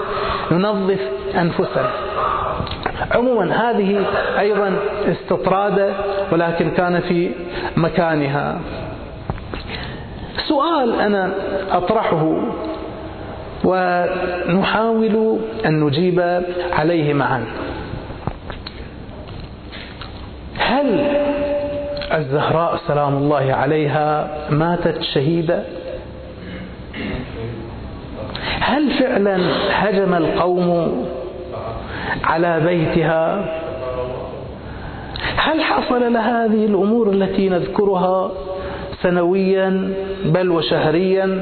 ننظف 0.51 1.01
أنفسنا. 1.35 1.91
عموما 3.15 3.71
هذه 3.71 4.05
أيضا 4.39 4.79
استطرادة 5.09 5.93
ولكن 6.33 6.71
كان 6.71 7.01
في 7.01 7.31
مكانها. 7.77 8.59
سؤال 10.49 11.01
أنا 11.01 11.33
أطرحه 11.73 12.43
ونحاول 13.67 15.39
أن 15.67 15.81
نجيب 15.81 16.43
عليه 16.73 17.15
معا. 17.15 17.45
هل 20.59 20.87
الزهراء 22.13 22.77
سلام 22.89 23.17
الله 23.17 23.53
عليها 23.55 24.29
ماتت 24.51 25.03
شهيدة 25.15 25.63
هل 28.61 28.91
فعلا 28.91 29.39
هجم 29.71 30.15
القوم 30.15 31.07
على 32.25 32.61
بيتها؟ 32.61 33.45
هل 35.37 35.63
حصل 35.63 36.13
لها 36.13 36.45
هذه 36.45 36.67
الأمور 36.67 37.11
التي 37.11 37.49
نذكرها 37.49 38.31
سنويا 39.03 39.95
بل 40.25 40.51
وشهريا؟ 40.51 41.41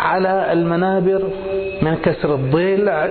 على 0.00 0.52
المنابر 0.52 1.22
من 1.82 1.94
كسر 1.94 2.34
الضلع 2.34 3.08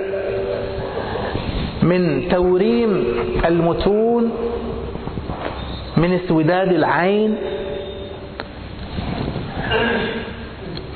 من 1.84 2.30
توريم 2.30 3.04
المتون 3.46 4.32
من 5.98 6.14
اسوداد 6.14 6.72
العين 6.72 7.36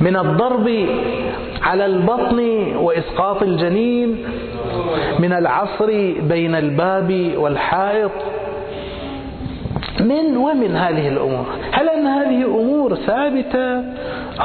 من 0.01 0.15
الضرب 0.17 0.85
على 1.61 1.85
البطن 1.85 2.39
وإسقاط 2.75 3.43
الجنين 3.43 4.17
من 5.19 5.33
العصر 5.33 5.87
بين 6.21 6.55
الباب 6.55 7.31
والحائط. 7.37 8.11
من 9.99 10.37
ومن 10.37 10.75
هذه 10.75 11.07
الأمور. 11.07 11.45
هل 11.71 11.89
أن 11.89 12.07
هذه 12.07 12.45
أمور 12.45 12.95
ثابتة؟ 12.95 13.83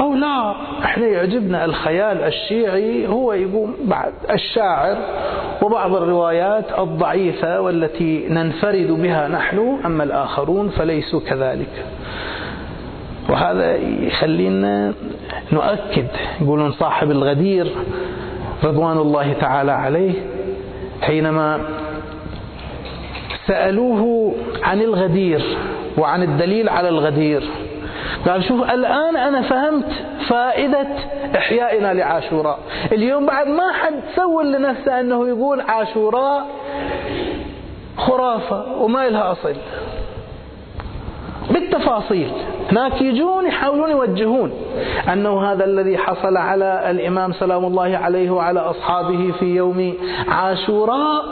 أو 0.01 0.15
لا؟ 0.15 0.55
إحنا 0.85 1.07
يعجبنا 1.07 1.65
الخيال 1.65 2.21
الشيعي 2.21 3.09
هو 3.09 3.33
يقول 3.33 3.71
بعد 3.85 4.13
الشاعر 4.31 4.97
وبعض 5.63 5.95
الروايات 5.95 6.79
الضعيفة 6.79 7.61
والتي 7.61 8.27
ننفرد 8.29 8.91
بها 8.91 9.29
نحن 9.29 9.79
أما 9.85 10.05
الآخرون 10.05 10.69
فليسوا 10.69 11.21
كذلك. 11.21 11.85
وهذا 13.31 13.77
يخلينا 13.77 14.93
نؤكد 15.53 16.07
يقولون 16.41 16.73
صاحب 16.73 17.11
الغدير 17.11 17.73
رضوان 18.65 18.99
الله 18.99 19.33
تعالى 19.33 19.73
عليه 19.73 20.13
حينما 21.03 21.61
سألوه 23.47 24.35
عن 24.63 24.83
الغدير 24.83 25.57
وعن 25.99 26.23
الدليل 26.23 26.69
على 26.69 26.89
الغدير. 26.89 27.43
قال 28.29 28.45
شوف 28.45 28.71
الآن 28.71 29.17
أنا 29.17 29.43
فهمت 29.43 29.89
فائدة 30.29 30.87
إحيائنا 31.37 31.95
لعاشوراء. 31.95 32.59
اليوم 32.93 33.27
بعد 33.27 33.47
ما 33.47 33.73
حد 33.73 33.95
سول 34.17 34.53
لنفسه 34.53 35.01
أنه 35.01 35.29
يقول 35.29 35.61
عاشوراء 35.61 36.47
خرافة 37.97 38.83
وما 38.83 39.09
لها 39.09 39.33
أصل. 39.33 39.55
بالتفاصيل. 41.51 42.31
هناك 42.73 43.03
يجون 43.03 43.47
يحاولون 43.47 43.91
يوجهون 43.91 44.53
أنه 45.13 45.53
هذا 45.53 45.65
الذي 45.65 45.99
حصل 45.99 46.37
على 46.37 46.91
الإمام 46.91 47.33
سلام 47.33 47.65
الله 47.65 47.99
عليه 47.99 48.31
وعلى 48.31 48.61
أصحابه 48.61 49.33
في 49.39 49.45
يوم 49.45 49.95
عاشوراء 50.29 51.25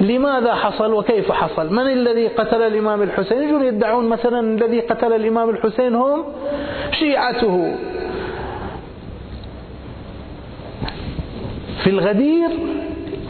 لماذا 0.00 0.54
حصل 0.54 0.92
وكيف 0.92 1.32
حصل؟ 1.32 1.72
من 1.72 1.92
الذي 1.92 2.28
قتل 2.28 2.62
الإمام 2.62 3.02
الحسين؟ 3.02 3.42
يجون 3.42 3.64
يدعون 3.64 4.08
مثلا 4.08 4.40
الذي 4.40 4.80
قتل 4.80 5.12
الإمام 5.12 5.50
الحسين 5.50 5.94
هم 5.94 6.24
شيعته. 6.92 7.74
في 11.84 11.90
الغدير 11.90 12.48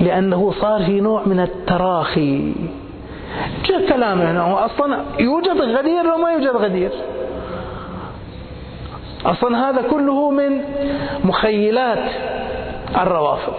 لأنه 0.00 0.52
صار 0.60 0.84
في 0.84 1.00
نوع 1.00 1.22
من 1.26 1.40
التراخي. 1.40 2.52
جاء 3.64 3.88
كلام 3.88 4.20
هنا 4.20 4.64
أصلا 4.64 5.04
يوجد 5.18 5.60
غدير 5.60 6.14
وما 6.14 6.32
يوجد 6.32 6.56
غدير. 6.56 6.90
أصلا 9.26 9.70
هذا 9.70 9.82
كله 9.82 10.30
من 10.30 10.60
مخيلات 11.24 12.10
الروافض. 12.96 13.54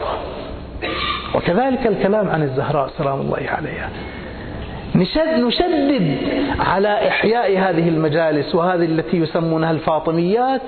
وكذلك 1.35 1.87
الكلام 1.87 2.29
عن 2.29 2.43
الزهراء 2.43 2.89
سلام 2.97 3.21
الله 3.21 3.43
عليها. 3.47 3.89
نشدد 5.37 6.17
على 6.59 7.07
إحياء 7.07 7.51
هذه 7.51 7.89
المجالس 7.89 8.55
وهذه 8.55 8.85
التي 8.85 9.17
يسمونها 9.17 9.71
الفاطميات 9.71 10.61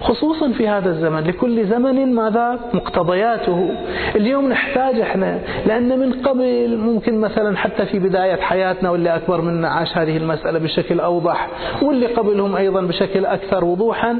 خصوصا 0.00 0.52
في 0.52 0.68
هذا 0.68 0.90
الزمن. 0.90 1.20
لكل 1.20 1.66
زمن 1.66 2.14
ماذا؟ 2.14 2.58
مقتضياته. 2.74 3.70
اليوم 4.16 4.48
نحتاج 4.48 5.00
إحنا 5.00 5.38
لأن 5.66 5.98
من 5.98 6.12
قبل 6.12 6.76
ممكن 6.76 7.20
مثلا 7.20 7.56
حتى 7.56 7.86
في 7.86 7.98
بداية 7.98 8.40
حياتنا 8.40 8.90
واللي 8.90 9.16
أكبر 9.16 9.40
منا 9.40 9.68
عاش 9.68 9.98
هذه 9.98 10.16
المسألة 10.16 10.58
بشكل 10.58 11.00
أوضح 11.00 11.48
واللي 11.82 12.06
قبلهم 12.06 12.56
أيضا 12.56 12.80
بشكل 12.80 13.26
أكثر 13.26 13.64
وضوحا 13.64 14.18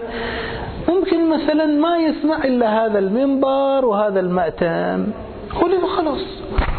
ممكن 0.88 1.30
مثلا 1.30 1.66
ما 1.66 1.96
يسمع 1.98 2.44
إلا 2.44 2.86
هذا 2.86 2.98
المنبر 2.98 3.84
وهذا 3.84 4.20
المأتم. 4.20 5.06
هو 5.52 5.86
خلاص. 5.86 6.20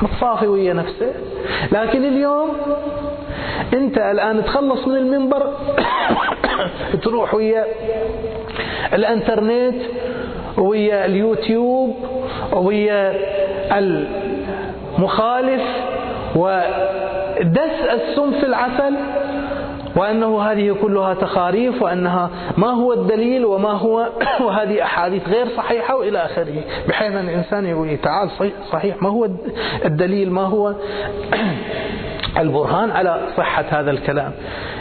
متصافي 0.02 0.48
ويا 0.48 0.74
نفسه. 0.74 1.14
لكن 1.72 2.06
اليوم 2.06 2.50
انت 3.74 3.98
الآن 3.98 4.46
تخلص 4.46 4.88
من 4.88 4.96
المنبر 4.96 5.54
تروح 7.04 7.34
ويا 7.34 7.66
الانترنت 8.94 9.82
ويا 10.58 11.06
اليوتيوب 11.06 11.96
ويا 12.54 13.16
المخالف 14.98 15.62
ودس 16.36 17.78
السم 17.94 18.32
في 18.32 18.46
العسل. 18.46 18.96
وأنه 19.96 20.42
هذه 20.42 20.76
كلها 20.82 21.14
تخاريف 21.14 21.82
وأنها 21.82 22.30
ما 22.58 22.68
هو 22.68 22.94
الدليل 22.94 23.46
وما 23.46 23.72
هو 23.72 24.10
وهذه 24.46 24.84
أحاديث 24.84 25.30
غير 25.30 25.48
صحيحة 25.58 25.96
وإلى 25.96 26.26
آخره. 26.26 26.64
بحيث 26.88 27.12
أن 27.12 27.30
الإنسان 27.30 27.66
يقول 27.66 27.98
تعال 27.98 28.30
صحيح. 28.72 29.02
ما 29.02 29.10
هو 29.10 29.30
الدليل؟ 29.86 30.32
ما 30.32 30.42
هو 30.42 30.74
البرهان 32.42 32.92
على 32.92 33.22
صحة 33.38 33.66
هذا 33.70 33.92
الكلام؟ 33.92 34.32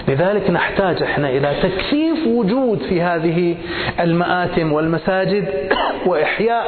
لذلك 0.08 0.50
نحتاج 0.50 1.02
إحنا 1.02 1.28
إلى 1.30 1.54
تكثيف 1.62 2.26
وجود 2.26 2.78
في 2.78 3.02
هذه 3.02 3.56
المآتم 4.00 4.72
والمساجد 4.72 5.48
وإحياء 6.06 6.64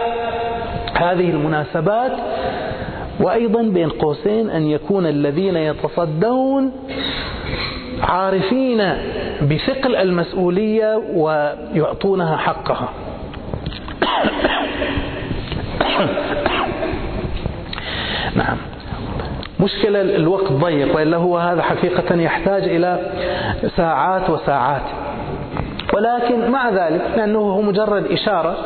هذه 0.94 1.30
المناسبات 1.30 2.12
وأيضا 3.20 3.62
بين 3.62 3.88
قوسين 3.88 4.50
أن 4.50 4.66
يكون 4.66 5.06
الذين 5.06 5.56
يتصدون 5.56 6.72
عارفين 8.02 8.78
بثقل 9.42 9.96
المسؤولية 9.96 11.02
ويعطونها 11.14 12.36
حقها. 12.36 12.88
نعم. 18.36 18.56
مشكلة 19.60 20.00
الوقت 20.00 20.52
ضيق 20.52 20.96
وإلا 20.96 21.16
هو 21.16 21.38
هذا 21.38 21.62
حقيقة 21.62 22.14
يحتاج 22.14 22.62
إلى 22.62 22.98
ساعات 23.76 24.30
وساعات. 24.30 24.82
ولكن 25.94 26.50
مع 26.50 26.70
ذلك 26.70 27.02
لأنه 27.16 27.38
هو 27.38 27.62
مجرد 27.62 28.06
إشارة 28.06 28.56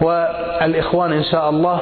والإخوان 0.00 1.12
إن 1.12 1.22
شاء 1.22 1.50
الله 1.50 1.80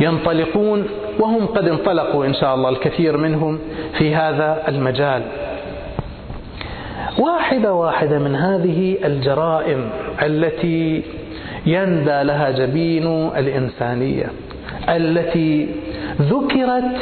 ينطلقون 0.00 0.86
وهم 1.18 1.46
قد 1.46 1.68
انطلقوا 1.68 2.26
إن 2.26 2.34
شاء 2.34 2.54
الله 2.54 2.68
الكثير 2.68 3.16
منهم 3.16 3.58
في 3.98 4.14
هذا 4.14 4.62
المجال. 4.68 5.22
واحدة 7.18 7.74
واحدة 7.74 8.18
من 8.18 8.34
هذه 8.34 8.96
الجرائم 9.04 9.90
التي 10.22 11.02
يندى 11.66 12.22
لها 12.22 12.50
جبين 12.50 13.06
الإنسانية 13.36 14.26
التي 14.88 15.68
ذكرت 16.20 16.96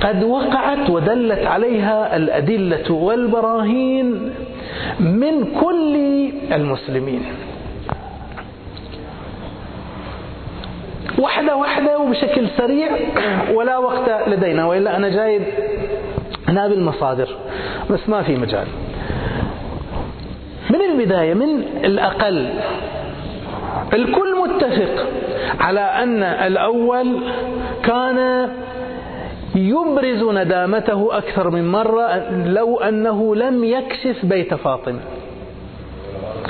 قد 0.00 0.22
وقعت 0.24 0.90
ودلت 0.90 1.46
عليها 1.46 2.16
الأدلة 2.16 2.92
والبراهين 2.92 4.30
من 5.00 5.44
كل 5.60 5.94
المسلمين. 6.52 7.22
واحدة 11.18 11.56
واحدة 11.56 11.98
وبشكل 11.98 12.48
سريع 12.56 12.88
ولا 13.54 13.78
وقت 13.78 14.28
لدينا 14.28 14.66
وإلا 14.66 14.96
أنا 14.96 15.08
جايب 15.08 15.42
هنا 16.48 16.68
بالمصادر 16.68 17.28
بس 17.90 18.08
ما 18.08 18.22
في 18.22 18.36
مجال. 18.36 18.66
من 20.70 20.80
البداية 20.80 21.34
من 21.34 21.62
الأقل 21.84 22.48
الكل 23.92 24.36
متفق 24.40 25.06
على 25.60 25.80
أن 25.80 26.22
الأول 26.22 27.20
كان 27.82 28.48
يبرز 29.54 30.22
ندامته 30.22 31.18
أكثر 31.18 31.50
من 31.50 31.72
مرة 31.72 32.30
لو 32.30 32.78
أنه 32.80 33.34
لم 33.36 33.64
يكشف 33.64 34.26
بيت 34.26 34.54
فاطمة 34.54 35.00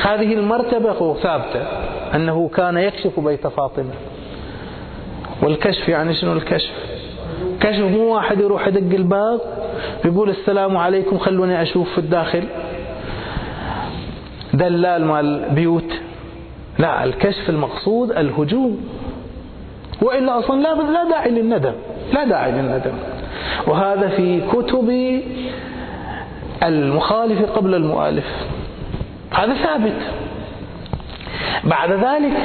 هذه 0.03 0.33
المرتبة 0.33 1.15
ثابتة 1.15 1.63
أنه 2.15 2.49
كان 2.49 2.77
يكشف 2.77 3.21
بيت 3.21 3.47
فاطمة 3.47 3.93
والكشف 5.43 5.89
يعني 5.89 6.15
شنو 6.15 6.33
الكشف؟ 6.33 6.98
كشف 7.61 7.85
مو 7.85 8.15
واحد 8.15 8.41
يروح 8.41 8.67
يدق 8.67 8.95
الباب 8.95 9.41
يقول 10.05 10.31
السلام 10.31 10.77
عليكم 10.77 11.19
خلوني 11.19 11.63
أشوف 11.63 11.93
في 11.93 11.99
الداخل. 11.99 12.45
دلال 14.55 15.05
مال 15.05 15.45
بيوت. 15.51 15.93
لا 16.79 17.05
الكشف 17.05 17.49
المقصود 17.49 18.11
الهجوم. 18.11 18.89
وإلا 20.03 20.39
أصلا 20.39 20.63
لا, 20.63 20.75
لا 20.93 21.11
داعي 21.11 21.31
للندم. 21.31 21.73
لا 22.13 22.25
داعي 22.25 22.53
للندم. 22.53 22.95
وهذا 23.67 24.09
في 24.09 24.41
كتب 24.53 25.21
المخالف 26.63 27.51
قبل 27.51 27.75
المؤلف. 27.75 28.27
هذا 29.31 29.55
ثابت. 29.55 30.01
بعد 31.65 31.91
ذلك 31.91 32.37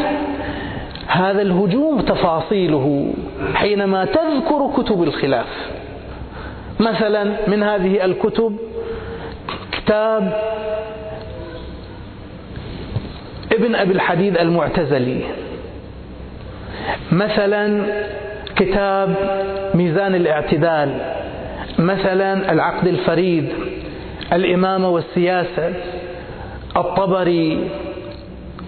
هذا 1.07 1.41
الهجوم 1.41 2.01
تفاصيله. 2.01 3.13
حينما 3.55 4.05
تذكر 4.05 4.71
كتب 4.77 5.03
الخلاف. 5.03 5.47
مثلا 6.79 7.23
من 7.47 7.63
هذه 7.63 8.05
الكتب 8.05 8.57
كتاب 9.71 10.41
ابن 13.51 13.75
أبي 13.75 13.91
الحديد 13.91 14.37
المعتزلي. 14.37 15.21
مثلا 17.11 17.85
كتاب 18.55 19.15
ميزان 19.75 20.15
الاعتدال. 20.15 20.97
مثلا 21.79 22.51
العقد 22.51 22.87
الفريد 22.87 23.49
الإمامة 24.33 24.89
والسياسة 24.89 25.73
الطبري 26.77 27.69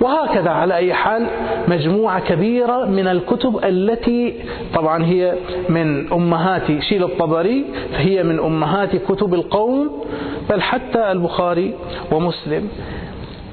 وهكذا 0.02 0.50
على 0.50 0.76
أي 0.76 0.94
حال 0.94 1.28
مجموعة 1.68 2.20
كبيرة 2.20 2.86
من 2.86 3.08
الكتب 3.08 3.60
التي 3.64 4.34
طبعا 4.74 5.06
هي 5.06 5.34
من 5.70 6.14
أمهات 6.14 6.80
شيل 6.80 7.04
الطبري 7.04 7.66
فهي 7.92 8.24
من 8.24 8.40
أمهات 8.40 8.96
كتب 8.96 9.34
القوم 9.34 10.04
بل 10.50 10.62
حتى 10.62 11.12
البخاري 11.12 11.74
ومسلم. 12.12 12.70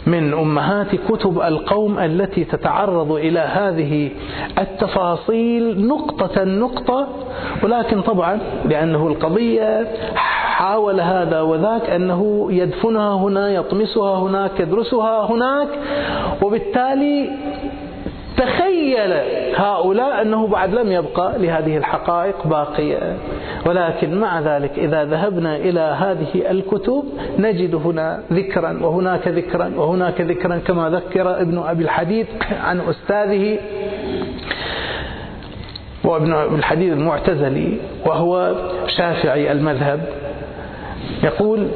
من 0.06 0.32
أمهات 0.34 0.86
كتب 1.08 1.40
القوم 1.40 1.98
التي 1.98 2.44
تتعرض 2.44 3.12
إلى 3.12 3.38
هذه 3.40 4.10
التفاصيل 4.58 5.86
نقطة 5.86 6.44
نقطة 6.44 7.08
ولكن 7.62 8.00
طبعا 8.02 8.38
لأنه 8.64 9.06
القضية 9.06 9.86
حاول 10.14 11.00
هذا 11.00 11.40
وذاك 11.40 11.90
أنه 11.90 12.46
يدفنها 12.50 13.14
هنا 13.16 13.48
يطمسها 13.48 14.18
هناك 14.18 14.60
يدرسها 14.60 15.26
هناك 15.30 15.68
وبالتالي 16.42 17.30
تخيل 18.42 19.12
هؤلاء 19.56 20.22
أنه 20.22 20.46
بعد 20.46 20.74
لم 20.74 20.92
يبقى 20.92 21.38
لهذه 21.38 21.76
الحقائق 21.76 22.46
باقية. 22.46 23.16
ولكن 23.66 24.20
مع 24.20 24.40
ذلك 24.40 24.78
إذا 24.78 25.04
ذهبنا 25.04 25.56
إلى 25.56 25.80
هذه 25.80 26.50
الكتب 26.50 27.04
نجد 27.38 27.74
هنا 27.74 28.22
ذكرا 28.32 28.78
وهناك 28.82 29.28
ذكرا 29.28 29.72
وهناك 29.76 30.20
ذكرا 30.20 30.58
كما 30.58 30.90
ذكر 30.90 31.40
ابن 31.40 31.58
أبي 31.58 31.84
الحديد 31.84 32.26
عن 32.64 32.80
أستاذه 32.80 33.58
وابن 36.04 36.32
أبي 36.32 36.54
الحديد 36.54 36.92
المعتزلي 36.92 37.78
وهو 38.06 38.54
شافعي 38.86 39.52
المذهب. 39.52 40.00
يقول 41.22 41.68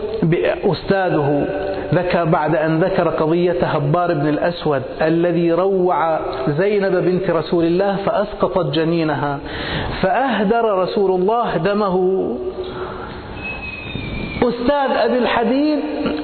أستاذه 0.64 1.47
ذكر 1.95 2.24
بعد 2.24 2.57
أن 2.57 2.80
ذكر 2.80 3.09
قضية 3.09 3.66
هبار 3.66 4.14
بن 4.14 4.28
الأسود 4.28 4.82
الذي 5.03 5.53
روع 5.53 6.20
زينب 6.49 6.93
بنت 6.93 7.30
رسول 7.30 7.64
الله 7.64 7.97
فأسقطت 7.97 8.74
جنينها 8.74 9.39
فأهدر 10.03 10.78
رسول 10.78 11.20
الله 11.20 11.57
دمه. 11.57 12.37
أستاذ 14.43 14.97
أبي 14.97 15.18
الحديد 15.18 15.78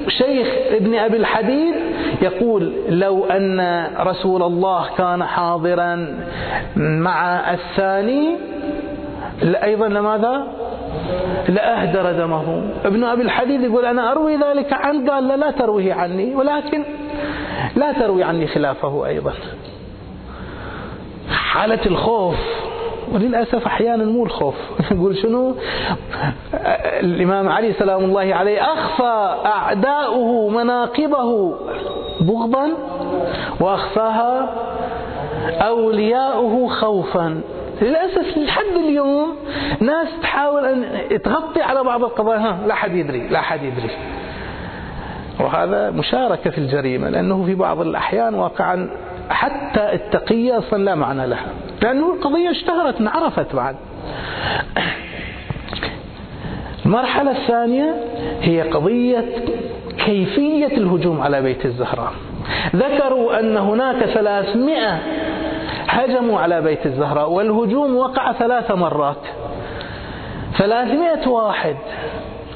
شيخ 0.07 0.47
ابن 0.71 0.95
أبي 0.95 1.17
الحديد 1.17 1.75
يقول 2.21 2.73
لو 2.89 3.25
أن 3.25 3.87
رسول 3.99 4.43
الله 4.43 4.85
كان 4.97 5.23
حاضرا 5.23 6.07
مع 6.75 7.53
الثاني 7.53 8.35
أيضا 9.63 9.87
لماذا؟ 9.87 10.47
لأهدر 11.49 12.11
دمه. 12.11 12.63
ابن 12.85 13.03
أبي 13.03 13.21
الحديد 13.21 13.61
يقول 13.61 13.85
أنا 13.85 14.11
أروي 14.11 14.35
ذلك 14.35 14.73
عنه 14.73 15.11
قال 15.11 15.27
لا, 15.27 15.37
لا 15.37 15.51
ترويه 15.51 15.93
عني 15.93 16.35
ولكن 16.35 16.83
لا 17.75 17.91
تروي 17.91 18.23
عني 18.23 18.47
خلافه 18.47 19.05
أيضا. 19.05 19.33
حالة 21.29 21.85
الخوف 21.85 22.35
وللأسف 23.11 23.65
أحيانا 23.65 24.05
مو 24.05 24.23
الخوف. 24.25 24.55
يقول 24.91 25.17
شنو؟ 25.17 25.55
الإمام 26.99 27.49
علي 27.49 27.73
سلام 27.73 28.03
الله 28.03 28.35
عليه 28.35 28.61
أخفى 28.61 29.35
أعداؤه 29.45 30.49
مناقبه 30.49 31.55
بغضا 32.21 32.69
وأخفاها 33.59 34.49
أولياؤه 35.61 36.67
خوفا. 36.67 37.41
للأسف 37.83 38.37
لحد 38.37 38.75
اليوم 38.75 39.35
ناس 39.79 40.07
تحاول 40.21 40.65
أن 40.65 40.85
تغطي 41.23 41.61
على 41.61 41.83
بعض 41.83 42.03
القضايا. 42.03 42.39
ها 42.39 42.57
لا 42.67 42.75
حد 42.75 42.95
يدري 42.95 43.27
لا 43.27 43.41
حد 43.41 43.63
يدري. 43.63 43.89
وهذا 45.39 45.91
مشاركة 45.91 46.49
في 46.49 46.57
الجريمة 46.57 47.09
لأنه 47.09 47.45
في 47.45 47.55
بعض 47.55 47.81
الأحيان 47.81 48.33
واقعا 48.33 48.89
حتى 49.29 49.93
التقية 49.93 50.57
أصلا 50.57 50.83
لا 50.83 50.95
معنى 50.95 51.27
لها. 51.27 51.47
لأنه 51.81 52.13
القضية 52.13 52.51
اشتهرت 52.51 53.01
انعرفت 53.01 53.55
بعد. 53.55 53.75
المرحلة 56.85 57.31
الثانية 57.31 57.95
هي 58.41 58.61
قضية 58.61 59.25
كيفية 60.05 60.77
الهجوم 60.77 61.21
على 61.21 61.41
بيت 61.41 61.65
الزهراء. 61.65 62.13
ذكروا 62.75 63.39
أن 63.39 63.57
هناك 63.57 64.05
ثلاثمائة 64.05 64.99
هجموا 65.87 66.39
على 66.39 66.61
بيت 66.61 66.85
الزهراء 66.85 67.29
والهجوم 67.29 67.95
وقع 67.95 68.31
ثلاث 68.31 68.71
مرات. 68.71 69.21
ثلاثمائة 70.57 71.27
واحد 71.27 71.75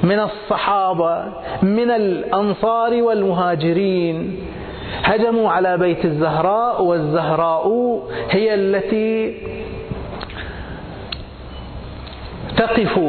من 0.03 0.19
الصحابة 0.19 1.23
من 1.61 1.91
الأنصار 1.91 3.01
والمهاجرين 3.03 4.39
هجموا 5.03 5.49
على 5.49 5.77
بيت 5.77 6.05
الزهراء 6.05 6.83
والزهراء 6.83 7.67
هي 8.29 8.53
التي 8.53 9.33
تقف 12.57 12.99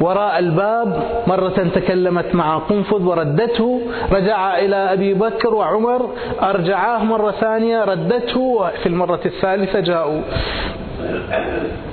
وراء 0.00 0.38
الباب 0.38 1.02
مرة 1.26 1.68
تكلمت 1.74 2.34
مع 2.34 2.58
قنفذ 2.58 3.02
وردته 3.02 3.80
رجع 4.12 4.58
إلى 4.58 4.76
أبي 4.76 5.14
بكر 5.14 5.54
وعمر 5.54 6.10
أرجعاه 6.42 7.04
مرة 7.04 7.30
ثانية 7.30 7.84
ردته 7.84 8.70
في 8.82 8.86
المرة 8.88 9.20
الثالثة 9.26 9.80
جاءوا. 9.80 10.20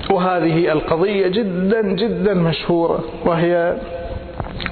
وهذه 0.09 0.71
القضية 0.71 1.27
جدا 1.27 1.81
جدا 1.81 2.33
مشهورة 2.33 2.99
وهي 3.25 3.77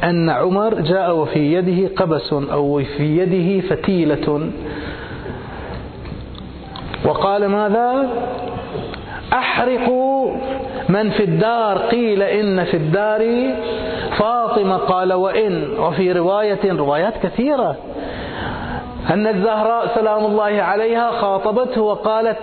أن 0.04 0.30
عمر 0.30 0.74
جاء 0.74 1.16
وفي 1.16 1.54
يده 1.54 1.96
قبس 1.96 2.34
أو 2.34 2.82
في 2.98 3.18
يده 3.18 3.68
فتيلة. 3.68 4.50
وقال 7.06 7.46
ماذا؟ 7.48 8.10
أحرقوا 9.34 10.32
من 10.90 11.10
في 11.10 11.24
الدار 11.24 11.78
قيل 11.78 12.22
إن 12.22 12.64
في 12.64 12.78
الدار 12.78 13.54
فاطمة 14.18 14.78
قال 14.78 15.14
وإن. 15.14 15.80
وفي 15.80 16.12
رواية 16.12 16.72
روايات 16.72 17.14
كثيرة. 17.24 17.76
أن 19.10 19.28
الزهراء 19.28 19.96
سلام 19.96 20.26
الله 20.26 20.62
عليها 20.62 21.12
خاطبته 21.12 21.82
وقالت 21.82 22.38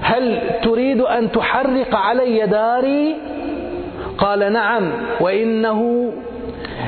هل 0.00 0.40
تريد 0.62 1.00
أن 1.00 1.32
تحرق 1.32 1.96
علي 1.96 2.46
داري؟ 2.46 3.14
قال 4.18 4.52
نعم 4.52 4.92
وإنه 5.20 6.12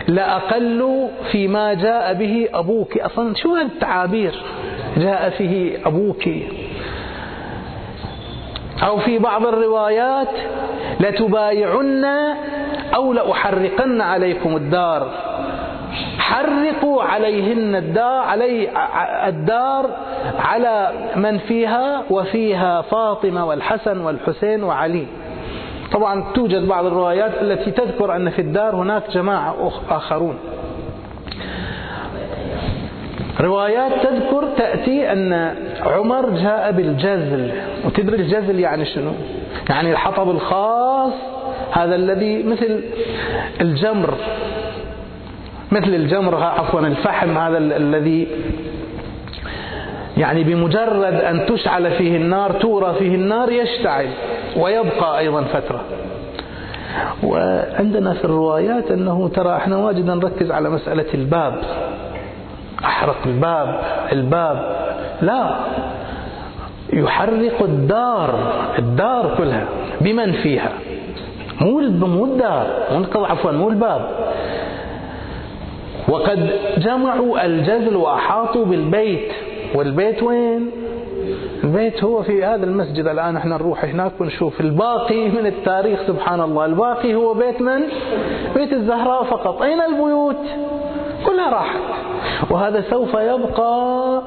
لأقل 0.08 1.08
فيما 1.32 1.74
جاء 1.74 2.14
به 2.14 2.48
أبوك. 2.54 2.98
أصلا 2.98 3.34
شو 3.34 3.54
هالتعابير 3.54 4.42
جاء 4.96 5.30
فيه 5.30 5.78
أبوك. 5.86 6.28
أو 8.82 8.98
في 8.98 9.18
بعض 9.18 9.46
الروايات 9.46 10.28
لتبايعن 11.00 12.04
أو 12.94 13.12
لأحرقن 13.12 14.00
عليكم 14.00 14.56
الدار. 14.56 15.10
حرقوا 16.18 17.02
عليهن 17.02 17.74
الدار 17.74 18.20
علي 18.20 18.68
الدار 19.28 19.90
على 20.38 20.92
من 21.16 21.38
فيها 21.38 22.02
وفيها 22.10 22.82
فاطمة 22.82 23.46
والحسن 23.46 24.00
والحسين 24.00 24.64
وعلي. 24.64 25.06
طبعا 25.92 26.24
توجد 26.34 26.68
بعض 26.68 26.84
الروايات 26.86 27.32
التي 27.42 27.70
تذكر 27.70 28.16
أن 28.16 28.30
في 28.30 28.42
الدار 28.42 28.76
هناك 28.76 29.10
جماعة 29.10 29.72
آخرون. 29.90 30.38
روايات 33.40 33.92
تذكر 34.02 34.44
تأتي 34.56 35.12
أن 35.12 35.54
عمر 35.86 36.30
جاء 36.30 36.72
بالجزل. 36.72 37.52
وتدري 37.86 38.16
الجزل 38.16 38.60
يعني 38.60 38.84
شنو؟ 38.84 39.12
يعني 39.68 39.92
الحطب 39.92 40.30
الخاص 40.30 41.12
هذا 41.72 41.94
الذي 41.94 42.42
مثل 42.42 42.80
الجمر 43.60 44.14
مثل 45.72 45.94
الجمر 45.94 46.42
عفوا 46.42 46.80
الفحم 46.80 47.38
هذا 47.38 47.58
الذي 47.58 48.28
يعني 50.16 50.44
بمجرد 50.44 51.14
أن 51.14 51.46
تشعل 51.46 51.90
فيه 51.90 52.16
النار 52.16 52.52
تورى 52.52 52.94
فيه 52.98 53.14
النار 53.14 53.52
يشتعل 53.52 54.08
ويبقى 54.56 55.18
أيضا 55.18 55.42
فترة. 55.42 55.80
وعندنا 57.22 58.14
في 58.14 58.24
الروايات 58.24 58.90
أنه 58.90 59.28
ترى 59.28 59.56
إحنا 59.56 59.76
واجد 59.76 60.06
نركز 60.06 60.50
على 60.50 60.70
مسألة 60.70 61.14
الباب. 61.14 61.62
أحرق 62.84 63.16
الباب 63.26 63.80
الباب. 64.12 64.76
لا. 65.22 65.56
يحرق 66.96 67.62
الدار 67.62 68.30
الدار 68.78 69.34
كلها 69.38 69.66
بمن 70.00 70.32
فيها؟ 70.32 70.72
مو 71.60 71.80
مو 71.80 72.24
الدار 72.24 72.66
مو 72.92 73.24
عفوا 73.24 73.52
مو 73.52 73.68
الباب. 73.68 74.10
وقد 76.08 76.50
جمعوا 76.78 77.46
الجزل 77.46 77.96
وأحاطوا 77.96 78.64
بالبيت. 78.64 79.32
والبيت 79.74 80.22
وين؟ 80.22 80.70
البيت 81.64 82.04
هو 82.04 82.22
في 82.22 82.44
هذا 82.44 82.64
المسجد. 82.64 83.06
الآن 83.06 83.36
إحنا 83.36 83.56
نروح 83.56 83.84
هناك 83.84 84.12
ونشوف. 84.20 84.60
الباقي 84.60 85.28
من 85.28 85.46
التاريخ 85.46 86.00
سبحان 86.06 86.40
الله. 86.40 86.64
الباقي 86.64 87.14
هو 87.14 87.34
بيت 87.34 87.60
من؟ 87.60 87.80
بيت 88.54 88.72
الزهراء 88.72 89.24
فقط. 89.24 89.62
أين 89.62 89.80
البيوت؟ 89.80 90.42
كلها 91.26 91.50
راحت. 91.50 91.80
وهذا 92.50 92.84
سوف 92.90 93.14
يبقى 93.14 94.22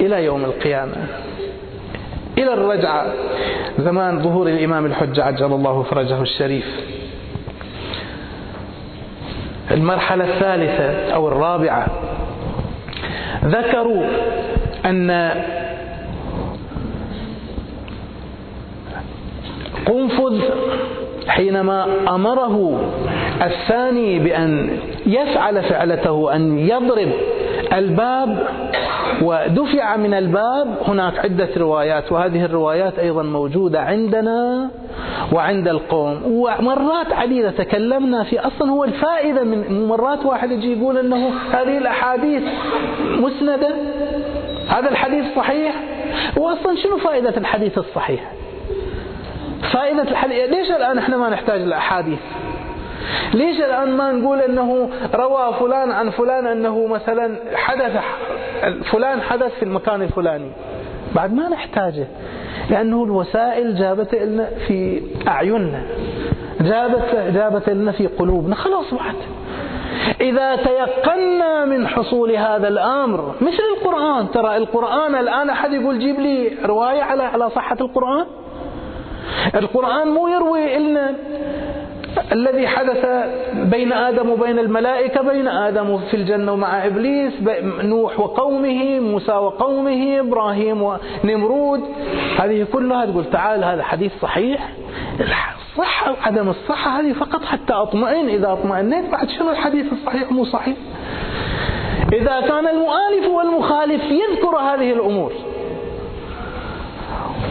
إلى 0.00 0.24
يوم 0.24 0.44
القيامة. 0.44 0.96
إلى 2.38 2.54
الرجعة. 2.54 3.06
زمان 3.78 4.22
ظهور 4.22 4.48
الإمام 4.48 4.86
الحجة 4.86 5.24
عجل 5.24 5.52
الله 5.52 5.82
فرجه 5.82 6.22
الشريف. 6.22 6.66
المرحلة 9.70 10.24
الثالثة 10.24 11.14
أو 11.14 11.28
الرابعة. 11.28 11.86
ذكروا 13.44 14.04
أن 14.86 15.30
قنفذ 19.86 20.40
حينما 21.28 21.86
أمره 22.08 22.80
الثاني 23.42 24.18
بأن 24.18 24.78
يفعل 25.06 25.62
فعلته 25.62 26.36
أن 26.36 26.58
يضرب 26.58 27.08
الباب 27.72 28.46
ودفع 29.22 29.96
من 29.96 30.14
الباب. 30.14 30.74
هناك 30.86 31.18
عدة 31.18 31.48
روايات 31.56 32.12
وهذه 32.12 32.44
الروايات 32.44 32.98
أيضا 32.98 33.22
موجودة 33.22 33.80
عندنا 33.80 34.70
وعند 35.32 35.68
القوم. 35.68 36.22
ومرات 36.26 37.12
عديدة 37.12 37.50
تكلمنا 37.50 38.24
في 38.24 38.38
أصلا 38.40 38.70
هو 38.70 38.84
الفائدة 38.84 39.42
من 39.44 39.88
مرات 39.88 40.26
واحد 40.26 40.50
يجي 40.50 40.72
يقول 40.72 40.98
أنه 40.98 41.30
هذه 41.52 41.78
الأحاديث 41.78 42.42
مسندة. 43.00 43.74
هذا 44.68 44.88
الحديث 44.88 45.24
صحيح؟ 45.36 45.74
وأصلا 46.36 46.76
شنو 46.82 46.98
فائدة 46.98 47.36
الحديث 47.36 47.78
الصحيح؟ 47.78 48.32
فائدة 49.72 50.02
الحديث 50.02 50.50
ليش 50.50 50.70
الآن 50.70 50.98
إحنا 50.98 51.16
ما 51.16 51.28
نحتاج 51.28 51.60
الأحاديث 51.60 52.18
ليش 53.34 53.56
الآن 53.56 53.90
ما 53.96 54.12
نقول 54.12 54.40
أنه 54.40 54.90
روى 55.14 55.54
فلان 55.60 55.90
عن 55.90 56.10
فلان 56.10 56.46
أنه 56.46 56.86
مثلا 56.86 57.36
حدث 57.54 57.92
فلان 58.92 59.20
حدث 59.20 59.52
في 59.58 59.62
المكان 59.62 60.02
الفلاني؟ 60.02 60.50
بعد 61.14 61.32
ما 61.34 61.48
نحتاجه 61.48 62.06
لأنه 62.70 63.04
الوسائل 63.04 63.74
جابت 63.78 64.14
لنا 64.14 64.48
في 64.66 65.02
أعيننا 65.28 65.82
جابت, 66.60 67.32
جابت 67.34 67.68
لنا 67.70 67.92
في 67.92 68.06
قلوبنا 68.06 68.54
خلاص 68.54 68.94
بعد. 68.94 69.14
إذا 70.20 70.56
تيقنا 70.56 71.64
من 71.64 71.88
حصول 71.88 72.30
هذا 72.36 72.68
الأمر 72.68 73.34
مثل 73.40 73.62
القرآن 73.76 74.30
ترى 74.30 74.56
القرآن 74.56 75.14
الآن 75.14 75.50
أحد 75.50 75.72
يقول 75.72 75.98
جيب 75.98 76.20
لي 76.20 76.52
رواية 76.64 77.02
على 77.02 77.22
على 77.22 77.50
صحة 77.50 77.76
القرآن؟ 77.80 78.26
القرآن 79.54 80.08
مو 80.08 80.28
يروي 80.28 80.78
لنا 80.78 81.14
الذي 82.32 82.66
حدث 82.66 83.06
بين 83.54 83.92
آدم 83.92 84.30
وبين 84.30 84.58
الملائكة 84.58 85.22
بين 85.22 85.48
آدم 85.48 85.98
في 85.98 86.14
الجنة 86.14 86.52
ومع 86.52 86.86
إبليس 86.86 87.32
نوح 87.82 88.20
وقومه 88.20 89.00
موسى 89.00 89.32
وقومه 89.32 90.20
إبراهيم 90.20 90.82
ونمرود. 90.82 91.80
هذه 92.38 92.66
كلها 92.72 93.06
تقول 93.06 93.24
تعال 93.24 93.64
هذا 93.64 93.82
حديث 93.82 94.12
صحيح. 94.22 94.68
الصحة 95.20 96.12
وعدم 96.12 96.48
الصحة 96.48 97.00
هذه 97.00 97.12
فقط 97.12 97.44
حتى 97.44 97.72
أطمئن 97.72 98.28
إذا 98.28 98.52
أطمئنيت 98.52 99.10
بعد 99.10 99.28
شنو 99.28 99.50
الحديث 99.50 99.92
الصحيح؟ 99.92 100.32
مو 100.32 100.44
صحيح. 100.44 100.76
إذا 102.12 102.40
كان 102.40 102.68
المؤالف 102.68 103.28
والمخالف 103.30 104.02
يذكر 104.02 104.56
هذه 104.56 104.92
الأمور. 104.92 105.32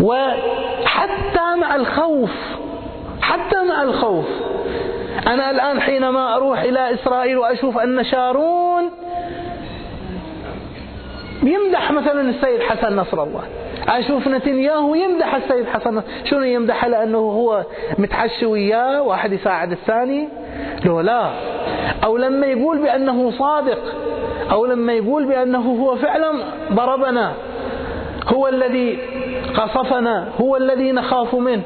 وحتى 0.01 1.55
مع 1.61 1.75
الخوف 1.75 2.31
الخوف. 3.81 4.25
أنا 5.27 5.51
الآن 5.51 5.81
حينما 5.81 6.35
أروح 6.35 6.61
إلى 6.61 6.93
إسرائيل 6.93 7.37
وأشوف 7.37 7.77
أن 7.77 8.03
شارون 8.03 8.91
يمدح 11.43 11.91
مثلا 11.91 12.21
السيد 12.21 12.61
حسن 12.61 12.95
نصر 12.95 13.23
الله. 13.23 13.41
أشوف 13.87 14.27
نتنياهو 14.27 14.95
يمدح 14.95 15.35
السيد 15.35 15.65
حسن 15.67 16.01
شنو 16.23 16.43
يمدح؟ 16.43 16.85
لأنه 16.85 17.17
هو 17.17 17.63
متحشي 17.97 18.45
وياه 18.45 19.01
واحد 19.01 19.33
يساعد 19.33 19.71
الثاني. 19.71 20.29
لو 20.85 21.01
لا. 21.01 21.29
أو 22.03 22.17
لما 22.17 22.47
يقول 22.47 22.77
بأنه 22.77 23.31
صادق. 23.31 23.79
أو 24.51 24.65
لما 24.65 24.93
يقول 24.93 25.25
بأنه 25.25 25.59
هو 25.81 25.95
فعلا 25.95 26.33
ضربنا. 26.71 27.33
هو 28.27 28.47
الذي 28.47 28.99
قصفنا. 29.57 30.27
هو 30.41 30.57
الذي 30.57 30.91
نخاف 30.91 31.35
منه. 31.35 31.63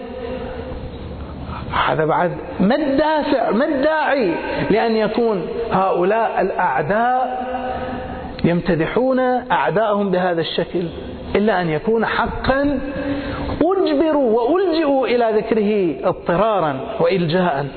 هذا 1.73 2.05
بعد 2.05 2.31
ما 2.59 2.75
الدافع 2.75 3.51
ما 3.51 3.65
الداعي 3.65 4.33
لأن 4.69 4.95
يكون 4.95 5.47
هؤلاء 5.71 6.41
الأعداء 6.41 7.51
يمتدحون 8.43 9.19
أعداءهم 9.51 10.11
بهذا 10.11 10.41
الشكل 10.41 10.83
إلا 11.35 11.61
أن 11.61 11.69
يكون 11.69 12.05
حقا 12.05 12.79
أجبروا 13.61 14.41
وألجئوا 14.41 15.07
إلى 15.07 15.31
ذكره 15.35 15.95
اضطرارا 16.09 16.79
وإلجاء. 16.99 17.67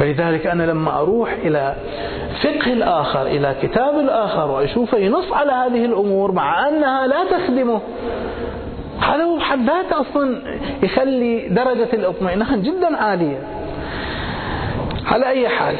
ولذلك 0.00 0.46
أنا 0.46 0.62
لما 0.62 0.98
أروح 0.98 1.32
إلى 1.32 1.74
فقه 2.42 2.72
الآخر 2.72 3.26
إلى 3.26 3.54
كتاب 3.62 3.98
الآخر 3.98 4.50
وأشوفه 4.50 4.98
ينص 4.98 5.32
على 5.32 5.52
هذه 5.52 5.84
الأمور 5.84 6.32
مع 6.32 6.68
أنها 6.68 7.06
لا 7.06 7.24
تخدمه 7.24 7.80
هذا 9.00 9.24
هو 9.24 9.36
بحد 9.36 9.58
ذاته 9.66 10.00
أصلا 10.00 10.38
يخلي 10.82 11.48
درجة 11.48 11.88
الاطمئنان 11.92 12.62
جدا 12.62 12.96
عالية. 12.96 13.38
على 15.06 15.28
أي 15.28 15.48
حال 15.48 15.76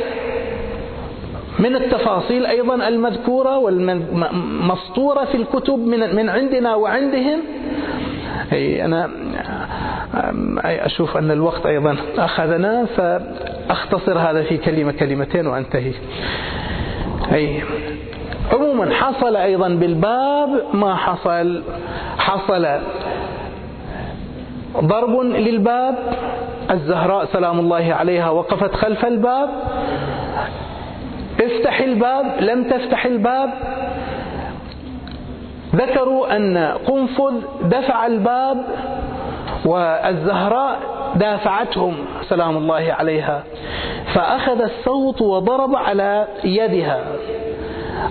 من 1.59 1.77
التفاصيل 1.77 2.47
أيضا 2.47 2.89
المذكورة 2.89 3.59
والمسطورة 3.59 5.25
في 5.25 5.37
الكتب 5.37 5.79
من 5.79 6.17
من 6.17 6.29
عندنا 6.29 6.75
وعندهم. 6.75 7.41
أي 8.53 8.85
أنا 8.85 9.11
أشوف 10.65 11.17
أن 11.17 11.31
الوقت 11.31 11.67
أيضا 11.67 11.97
أخذنا 12.19 12.87
فأختصر 12.97 14.19
هذا 14.19 14.43
في 14.43 14.57
كلمة 14.57 14.93
كلمتين 14.93 15.47
وأنتهي. 15.47 15.93
أي 17.33 17.62
عموما 18.53 18.95
حصل 18.95 19.36
أيضا 19.36 19.68
بالباب 19.68 20.62
ما 20.72 20.95
حصل. 20.97 21.62
حصل 22.18 22.66
ضرب 24.78 25.20
للباب 25.20 25.95
الزهراء 26.70 27.24
سلام 27.24 27.59
الله 27.59 27.95
عليها 27.95 28.30
وقفت 28.30 28.74
خلف 28.74 29.05
الباب. 29.05 29.51
افتح 31.40 31.80
الباب 31.80 32.26
لم 32.40 32.64
تفتح 32.64 33.07
الباب. 33.07 33.51
ذكروا 35.74 36.36
أن 36.36 36.57
قنفذ 36.86 37.34
دفع 37.62 38.07
الباب 38.07 38.64
والزهراء 39.64 40.78
دافعتهم 41.14 41.95
سلام 42.28 42.57
الله 42.57 42.92
عليها. 42.99 43.42
فأخذ 44.14 44.61
الصوت 44.62 45.22
وضرب 45.22 45.76
على 45.76 46.26
يدها. 46.45 47.01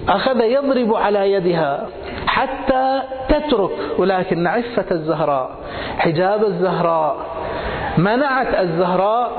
أخذ 0.10 0.42
يضرب 0.42 0.96
على 0.96 1.32
يدها 1.32 1.88
حتى 2.28 3.02
تترك 3.30 3.72
ولكن 3.98 4.48
عفة 4.48 4.86
الزهراء 4.92 5.50
حجاب 5.98 6.44
الزهراء 6.44 7.16
منعت 7.98 8.54
الزهراء 8.60 9.32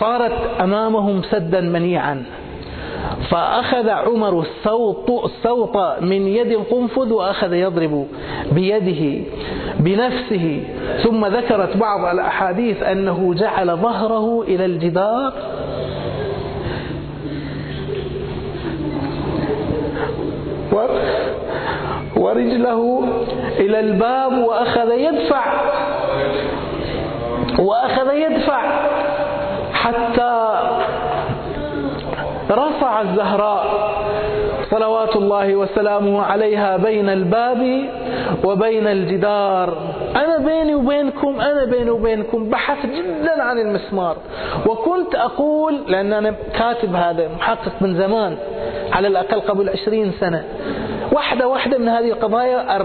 صارت 0.00 0.60
أمامهم 0.60 1.22
سدا 1.22 1.60
منيعا. 1.60 2.24
فأخذ 3.30 3.88
عمر 3.88 4.40
السوط, 4.40 5.10
السوط 5.10 5.76
من 6.00 6.28
يد 6.28 6.46
القنفذ 6.46 7.12
وأخذ 7.12 7.52
يضرب 7.52 8.06
بيده 8.52 9.24
بنفسه. 9.80 10.62
ثم 11.02 11.26
ذكرت 11.26 11.76
بعض 11.76 12.04
الأحاديث 12.04 12.82
أنه 12.82 13.34
جعل 13.34 13.76
ظهره 13.76 14.42
إلى 14.42 14.64
الجدار 14.64 15.32
ورجله 22.16 23.04
إلى 23.58 23.80
الباب 23.80 24.38
وأخذ 24.38 24.90
يدفع. 24.92 25.44
وأخذ 27.58 28.14
يدفع. 28.14 28.62
حتى 29.72 30.54
رفع 32.50 33.00
الزهراء. 33.00 33.66
صلوات 34.70 35.16
الله 35.16 35.56
وسلامه 35.56 36.22
عليها 36.22 36.76
بين 36.76 37.08
الباب 37.08 37.88
وبين 38.44 38.86
الجدار. 38.86 39.76
أنا 40.16 40.38
بيني 40.38 40.74
وبينكم 40.74 41.40
أنا 41.40 41.64
بيني 41.64 41.90
وبينكم 41.90 42.50
بحث 42.50 42.86
جدا 42.86 43.42
عن 43.42 43.58
المسمار. 43.58 44.16
وكنت 44.66 45.14
أقول 45.14 45.74
لأن 45.88 46.12
أنا 46.12 46.34
كاتب 46.58 46.94
هذا 46.94 47.28
محقق 47.36 47.72
من 47.80 47.94
زمان 47.94 48.36
على 48.92 49.08
الأقل 49.08 49.40
قبل 49.40 49.68
عشرين 49.68 50.12
سنة. 50.20 50.44
واحدة 51.12 51.48
واحدة 51.48 51.78
من 51.78 51.88
هذه 51.88 52.10
القضايا 52.10 52.78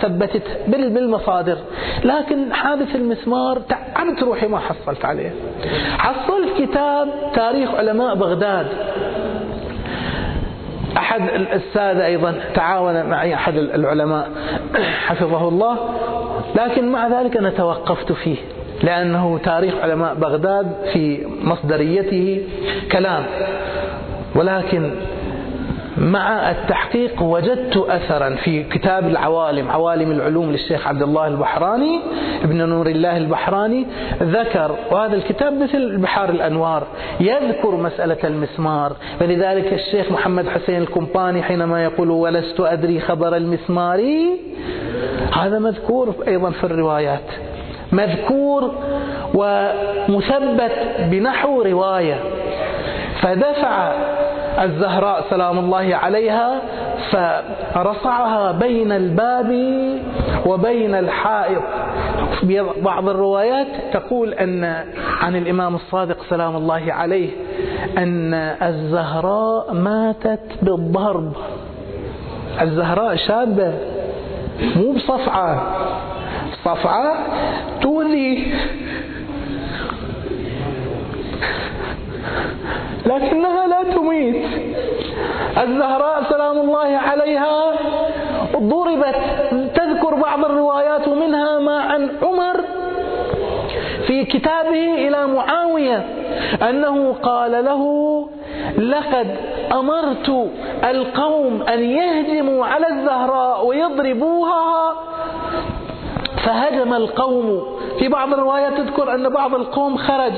ثبتتها 0.00 0.56
بالمصادر. 0.68 1.58
لكن 2.04 2.52
حادث 2.52 2.96
المسمار 2.96 3.58
تعبت 3.58 4.22
روحي 4.22 4.46
ما 4.46 4.58
حصلت 4.58 5.04
عليه. 5.04 5.30
حصلت 5.98 6.48
كتاب 6.58 7.08
تاريخ 7.34 7.74
علماء 7.74 8.14
بغداد. 8.14 8.66
أحد 10.96 11.22
السادة 11.52 12.06
أيضا 12.06 12.34
تعاون 12.54 13.06
معي 13.06 13.34
أحد 13.34 13.56
العلماء 13.56 14.30
حفظه 15.06 15.48
الله 15.48 15.78
لكن 16.54 16.92
مع 16.92 17.08
ذلك 17.08 17.36
أنا 17.36 17.50
توقفت 17.50 18.12
فيه 18.12 18.36
لأنه 18.82 19.38
تاريخ 19.44 19.74
علماء 19.82 20.14
بغداد 20.14 20.76
في 20.92 21.26
مصدريته 21.42 22.42
كلام 22.92 23.24
ولكن 24.34 24.90
مع 25.96 26.50
التحقيق 26.50 27.22
وجدت 27.22 27.76
أثرا 27.76 28.36
في 28.44 28.62
كتاب 28.62 29.06
العوالم 29.06 29.70
عوالم 29.70 30.10
العلوم 30.10 30.52
للشيخ 30.52 30.86
عبد 30.86 31.02
الله 31.02 31.26
البحراني 31.26 32.00
ابن 32.44 32.68
نور 32.68 32.86
الله 32.86 33.16
البحراني 33.16 33.86
ذكر 34.22 34.76
وهذا 34.90 35.16
الكتاب 35.16 35.52
مثل 35.62 35.96
بحار 35.96 36.28
الأنوار 36.30 36.82
يذكر 37.20 37.76
مسألة 37.76 38.16
المسمار 38.24 38.92
فلذلك 39.20 39.72
الشيخ 39.72 40.12
محمد 40.12 40.48
حسين 40.48 40.82
الكمباني 40.82 41.42
حينما 41.42 41.84
يقول 41.84 42.10
ولست 42.10 42.60
أدري 42.60 43.00
خبر 43.00 43.36
المسمار 43.36 44.00
هذا 45.42 45.58
مذكور 45.58 46.14
أيضا 46.28 46.50
في 46.50 46.64
الروايات 46.64 47.24
مذكور 47.92 48.74
ومثبت 49.34 50.72
بنحو 51.10 51.62
رواية 51.62 52.20
فدفع 53.22 53.92
الزهراء 54.58 55.24
سلام 55.30 55.58
الله 55.58 55.96
عليها 55.96 56.60
فرصعها 57.74 58.52
بين 58.52 58.92
الباب 58.92 59.52
وبين 60.46 60.94
الحائط. 60.94 61.62
بعض 62.82 63.08
الروايات 63.08 63.66
تقول 63.92 64.34
أن 64.34 64.64
عن 65.20 65.36
الإمام 65.36 65.74
الصادق 65.74 66.16
سلام 66.30 66.56
الله 66.56 66.92
عليه 66.92 67.30
أن 67.98 68.34
الزهراء 68.62 69.74
ماتت 69.74 70.40
بالضرب. 70.62 71.32
الزهراء 72.60 73.16
شابة 73.16 73.74
مو 74.76 74.92
بصفعة. 74.92 75.76
صفعة 76.64 77.14
تولي. 77.80 78.52
لكنها 83.06 83.66
لا 83.66 83.82
تميت. 83.82 84.44
الزهراء 85.62 86.22
سلام 86.30 86.58
الله 86.58 86.96
عليها 86.96 87.72
ضربت 88.56 89.16
تذكر 89.74 90.14
بعض 90.14 90.44
الروايات 90.44 91.08
ومنها 91.08 91.58
ما 91.58 91.78
عن 91.80 92.10
عمر 92.22 92.60
في 94.06 94.24
كتابه 94.24 95.08
إلى 95.08 95.26
معاوية 95.26 96.04
أنه 96.68 97.12
قال 97.22 97.64
له 97.64 97.82
لقد 98.78 99.36
أمرت 99.72 100.50
القوم 100.84 101.62
أن 101.62 101.80
يهجموا 101.80 102.66
على 102.66 102.88
الزهراء 102.88 103.66
ويضربوها. 103.66 104.94
فهجم 106.44 106.94
القوم 106.94 107.62
في 107.98 108.08
بعض 108.08 108.32
الروايات 108.32 108.72
تذكر 108.76 109.14
أن 109.14 109.28
بعض 109.28 109.54
القوم 109.54 109.96
خرج 109.96 110.32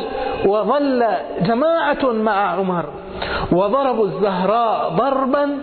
وظل 0.47 1.05
جماعة 1.43 2.13
مع 2.13 2.51
عمر 2.51 2.85
وضربوا 3.53 4.05
الزهراء 4.07 4.89
ضربا 4.97 5.59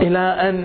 إلى 0.00 0.18
أن 0.18 0.64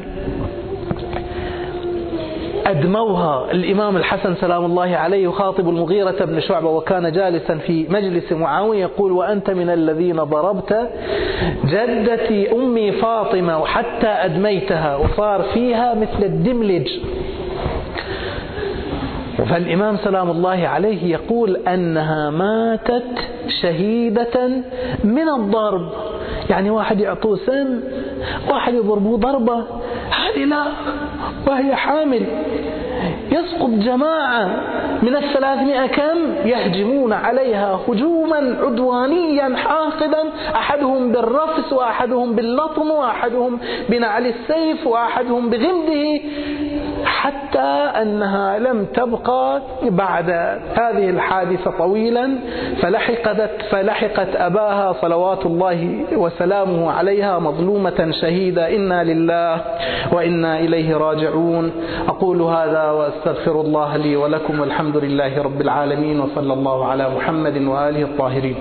أدموها. 2.65 3.51
الإمام 3.51 3.97
الحسن 3.97 4.35
سلام 4.35 4.65
الله 4.65 4.95
عليه 4.95 5.23
يخاطب 5.27 5.69
المغيرة 5.69 6.25
بن 6.25 6.39
شعبة 6.39 6.69
وكان 6.69 7.11
جالسا 7.11 7.57
في 7.57 7.85
مجلس 7.89 8.31
معاوية 8.31 8.81
يقول 8.81 9.11
وأنت 9.11 9.49
من 9.49 9.69
الذين 9.69 10.15
ضربت 10.15 10.89
جدتي 11.65 12.51
أمي 12.51 12.91
فاطمة 12.91 13.59
وحتى 13.59 14.07
أدميتها 14.07 14.95
وصار 14.95 15.43
فيها 15.53 15.93
مثل 15.93 16.23
الدملج. 16.23 16.87
فالإمام 19.37 19.97
سلام 19.97 20.31
الله 20.31 20.67
عليه 20.67 21.11
يقول 21.11 21.55
أنها 21.55 22.29
ماتت 22.29 23.13
شهيدة 23.61 24.49
من 25.03 25.29
الضرب. 25.29 25.89
يعني 26.49 26.69
واحد 26.69 26.99
يعطوه 26.99 27.37
سم 27.37 27.79
واحد 28.49 28.73
يضربوه 28.73 29.17
ضربة. 29.17 29.65
هذه 30.09 30.43
لا 30.45 30.63
وهي 31.47 31.75
حامل. 31.75 32.25
يسقط 33.31 33.69
جماعة 33.69 34.45
من 35.03 35.15
الثلاثمائة 35.15 35.87
كم؟ 35.87 36.17
يهجمون 36.45 37.13
عليها 37.13 37.79
هجوما 37.87 38.57
عدوانيا 38.61 39.55
حاقدا. 39.55 40.23
أحدهم 40.55 41.11
بالرفس 41.11 41.73
وأحدهم 41.73 42.35
باللطم 42.35 42.91
وأحدهم 42.91 43.59
بنعل 43.89 44.25
السيف 44.25 44.87
وأحدهم 44.87 45.49
بغمده. 45.49 46.19
حتى 47.07 47.69
أنها 48.01 48.59
لم 48.59 48.85
تبقى 48.85 49.61
بعد 49.83 50.29
هذه 50.79 51.09
الحادثة 51.09 51.71
طويلا 51.71 52.37
فلحقت, 52.81 53.51
فلحقت 53.71 54.35
أباها 54.35 54.93
صلوات 55.01 55.45
الله 55.45 56.05
وسلامه 56.15 56.91
عليها 56.91 57.39
مظلومة 57.39 58.11
شهيدة 58.21 58.75
إنا 58.75 59.03
لله 59.03 59.61
وإنا 60.11 60.59
إليه 60.59 60.97
راجعون. 60.97 61.71
أقول 62.07 62.41
هذا 62.41 62.91
وأستغفر 62.91 63.61
الله 63.61 63.97
لي 63.97 64.15
ولكم 64.15 64.59
والحمد 64.59 64.97
لله 64.97 65.41
رب 65.41 65.61
العالمين 65.61 66.19
وصلى 66.19 66.53
الله 66.53 66.85
على 66.85 67.09
محمد 67.09 67.57
وآله 67.57 68.01
الطاهرين. 68.01 68.55